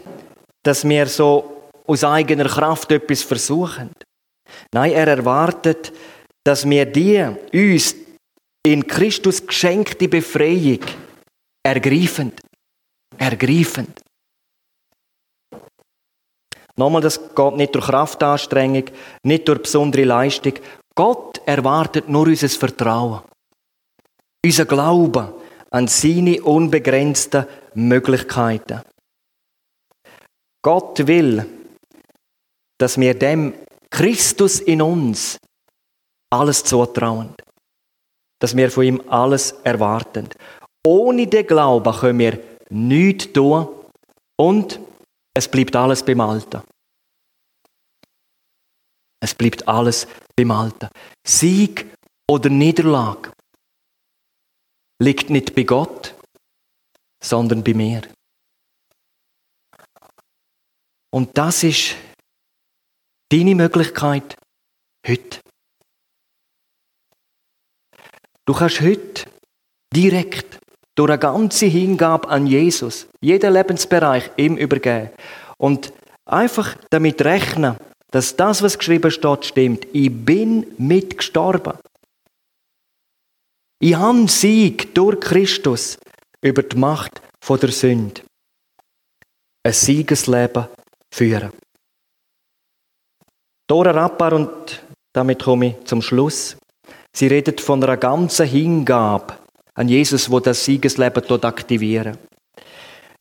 dass 0.63 0.83
wir 0.83 1.05
so 1.05 1.69
aus 1.85 2.03
eigener 2.03 2.45
Kraft 2.45 2.91
etwas 2.91 3.21
versuchen. 3.21 3.91
Nein, 4.73 4.93
er 4.93 5.07
erwartet, 5.07 5.93
dass 6.43 6.67
wir 6.67 6.87
die 6.87 7.23
uns 7.53 7.95
in 8.65 8.87
Christus 8.87 9.45
geschenkte 9.45 10.07
Befreiung 10.07 10.79
ergreifend, 11.63 12.41
ergreifend. 13.17 14.01
Nochmal, 16.75 17.01
das 17.03 17.19
geht 17.35 17.55
nicht 17.55 17.75
durch 17.75 17.85
Kraftanstrengung, 17.85 18.85
nicht 19.23 19.47
durch 19.47 19.61
besondere 19.61 20.05
Leistung. 20.05 20.53
Gott 20.95 21.41
erwartet 21.45 22.09
nur 22.09 22.25
unser 22.25 22.49
Vertrauen, 22.49 23.21
unser 24.43 24.65
Glauben 24.65 25.42
an 25.73 25.87
seine 25.87 26.41
unbegrenzten 26.43 27.45
Möglichkeiten. 27.73 28.81
Gott 30.63 31.07
will, 31.07 31.45
dass 32.79 32.97
wir 32.99 33.17
dem 33.17 33.53
Christus 33.89 34.59
in 34.59 34.81
uns 34.81 35.37
alles 36.31 36.63
zutrauen. 36.63 37.35
Dass 38.39 38.55
wir 38.55 38.69
von 38.69 38.83
ihm 38.83 39.01
alles 39.09 39.51
erwarten. 39.63 40.29
Ohne 40.85 41.27
den 41.27 41.47
Glauben 41.47 41.93
können 41.93 42.19
wir 42.19 42.39
nichts 42.69 43.31
tun 43.33 43.67
und 44.39 44.79
es 45.35 45.47
bleibt 45.47 45.75
alles 45.75 46.03
beim 46.03 46.19
Alten. 46.21 46.61
Es 49.21 49.33
bleibt 49.33 49.67
alles 49.67 50.07
beim 50.35 50.51
Alten. 50.51 50.89
Sieg 51.25 51.95
oder 52.29 52.49
Niederlage 52.49 53.31
liegt 55.03 55.29
nicht 55.29 55.53
bei 55.53 55.63
Gott, 55.63 56.15
sondern 57.21 57.63
bei 57.63 57.73
mir. 57.73 58.01
Und 61.11 61.37
das 61.37 61.63
ist 61.63 61.95
deine 63.29 63.55
Möglichkeit 63.55 64.35
heute. 65.07 65.39
Du 68.45 68.53
kannst 68.53 68.81
heute 68.81 69.25
direkt 69.93 70.59
durch 70.95 71.11
eine 71.11 71.19
ganze 71.19 71.65
Hingabe 71.65 72.27
an 72.27 72.47
Jesus, 72.47 73.07
jeden 73.21 73.53
Lebensbereich 73.53 74.31
ihm 74.37 74.57
übergeben 74.57 75.09
und 75.57 75.93
einfach 76.25 76.75
damit 76.89 77.21
rechnen, 77.21 77.77
dass 78.11 78.35
das, 78.35 78.61
was 78.61 78.77
geschrieben 78.77 79.11
steht, 79.11 79.45
stimmt. 79.45 79.87
Ich 79.93 80.11
bin 80.11 80.67
mitgestorben. 80.77 81.77
Ich 83.83 83.95
habe 83.95 84.29
Sieg 84.29 84.95
durch 84.95 85.19
Christus 85.19 85.97
über 86.41 86.63
die 86.63 86.77
Macht 86.77 87.21
der 87.49 87.69
Sünde. 87.69 88.21
Ein 89.61 89.73
Siegesleben 89.73 90.67
führen. 91.13 91.51
Dora 93.67 93.91
Rappar, 93.91 94.31
und 94.31 94.81
damit 95.11 95.43
komme 95.43 95.67
ich 95.67 95.83
zum 95.83 96.01
Schluss, 96.01 96.55
sie 97.13 97.27
redet 97.27 97.59
von 97.59 97.83
einer 97.83 97.97
ganzen 97.97 98.47
Hingabe 98.47 99.37
an 99.73 99.89
Jesus, 99.89 100.31
wo 100.31 100.39
das 100.39 100.63
Siegesleben 100.63 101.21
dort 101.27 101.43
aktivieren. 101.43 102.17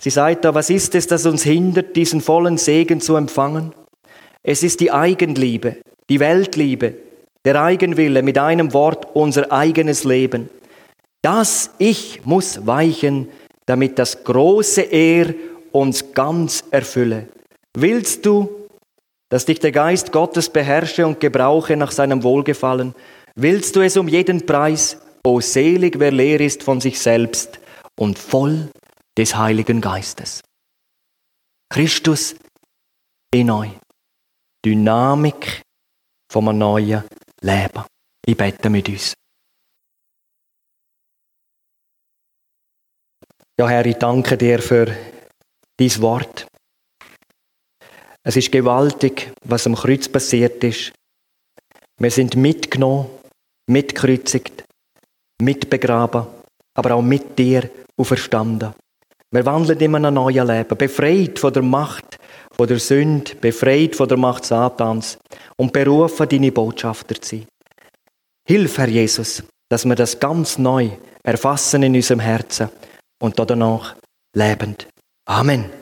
Sie 0.01 0.11
sagt 0.11 0.45
da, 0.45 0.55
was 0.55 0.71
ist 0.71 0.95
es, 0.95 1.09
das 1.09 1.27
uns 1.27 1.43
hindert, 1.43 1.97
diesen 1.97 2.21
vollen 2.21 2.57
Segen 2.57 3.01
zu 3.01 3.17
empfangen? 3.17 3.75
Es 4.45 4.63
ist 4.63 4.79
die 4.79 4.93
Eigenliebe, 4.93 5.79
die 6.09 6.21
Weltliebe, 6.21 6.95
der 7.45 7.63
Eigenwille, 7.63 8.23
mit 8.23 8.39
einem 8.39 8.73
Wort 8.73 9.15
unser 9.15 9.51
eigenes 9.51 10.05
Leben. 10.05 10.49
Das 11.23 11.71
Ich 11.79 12.25
muss 12.25 12.67
weichen, 12.67 13.29
damit 13.67 13.99
das 13.99 14.25
große 14.25 14.83
Er 14.83 15.35
uns 15.73 16.13
ganz 16.15 16.65
erfülle. 16.71 17.29
Willst 17.77 18.27
du, 18.27 18.49
dass 19.31 19.47
dich 19.47 19.61
der 19.61 19.73
Geist 19.73 20.13
Gottes 20.13 20.51
beherrsche 20.51 21.07
und 21.07 21.21
gebrauche 21.21 21.77
nach 21.77 21.91
seinem 21.91 22.23
Wohlgefallen? 22.23 22.95
Willst 23.35 23.77
du 23.77 23.81
es 23.81 23.97
um 23.97 24.09
jeden 24.09 24.45
Preis? 24.45 24.99
O 25.25 25.41
selig, 25.41 25.99
wer 25.99 26.11
leer 26.11 26.41
ist 26.41 26.63
von 26.63 26.81
sich 26.81 26.99
selbst 26.99 27.61
und 27.99 28.19
voll 28.19 28.69
des 29.17 29.37
Heiligen 29.37 29.81
Geistes. 29.81 30.43
Christus 31.71 32.35
in 33.33 33.51
euch. 33.51 33.71
Dynamik 34.65 35.63
einem 36.35 36.59
neuen 36.59 37.05
Leben. 37.43 37.85
Ich 38.25 38.37
bete 38.37 38.71
mit 38.71 38.89
uns. 38.89 39.15
Ja, 43.59 43.69
Herr, 43.69 43.85
ich 43.85 43.97
danke 43.97 44.37
dir 44.39 44.61
für 44.61 44.97
dein 45.77 46.03
Wort. 46.03 46.47
Es 48.25 48.37
ist 48.37 48.53
gewaltig, 48.53 49.33
was 49.45 49.67
am 49.67 49.75
Kreuz 49.75 50.09
passiert 50.09 50.63
ist. 50.63 50.93
Wir 51.99 52.11
sind 52.11 52.37
mitgenommen, 52.37 53.11
mitkreuzigt, 53.69 54.65
mitbegraben, 55.41 56.27
aber 56.75 56.95
auch 56.95 57.03
mit 57.03 57.39
dir 57.39 57.69
auferstanden. 57.97 58.73
Wir 59.33 59.45
wandeln 59.45 59.81
in 59.81 59.95
einem 59.97 60.15
neuen 60.15 60.47
Leben, 60.47 60.79
befreit 60.79 61.39
von 61.39 61.53
der 61.53 61.63
Macht, 61.63 62.19
von 62.57 62.67
der 62.67 62.79
Sünde, 62.79 63.35
befreit 63.37 63.97
von 63.97 64.09
der 64.09 64.19
Macht 64.19 64.45
Satans 64.45 65.19
und 65.57 65.73
berufen, 65.73 66.29
deine 66.29 66.53
Botschafter 66.53 67.21
zu 67.21 67.37
sein. 67.37 67.47
Hilf, 68.47 68.79
Herr 68.79 68.89
Jesus, 68.89 69.43
dass 69.69 69.85
wir 69.85 69.95
das 69.95 70.19
ganz 70.19 70.59
neu 70.59 70.91
erfassen 71.23 71.83
in 71.83 71.95
unserem 71.95 72.21
Herzen 72.21 72.69
und 73.21 73.39
danach 73.39 73.97
lebend. 74.35 74.89
Amen. 75.27 75.82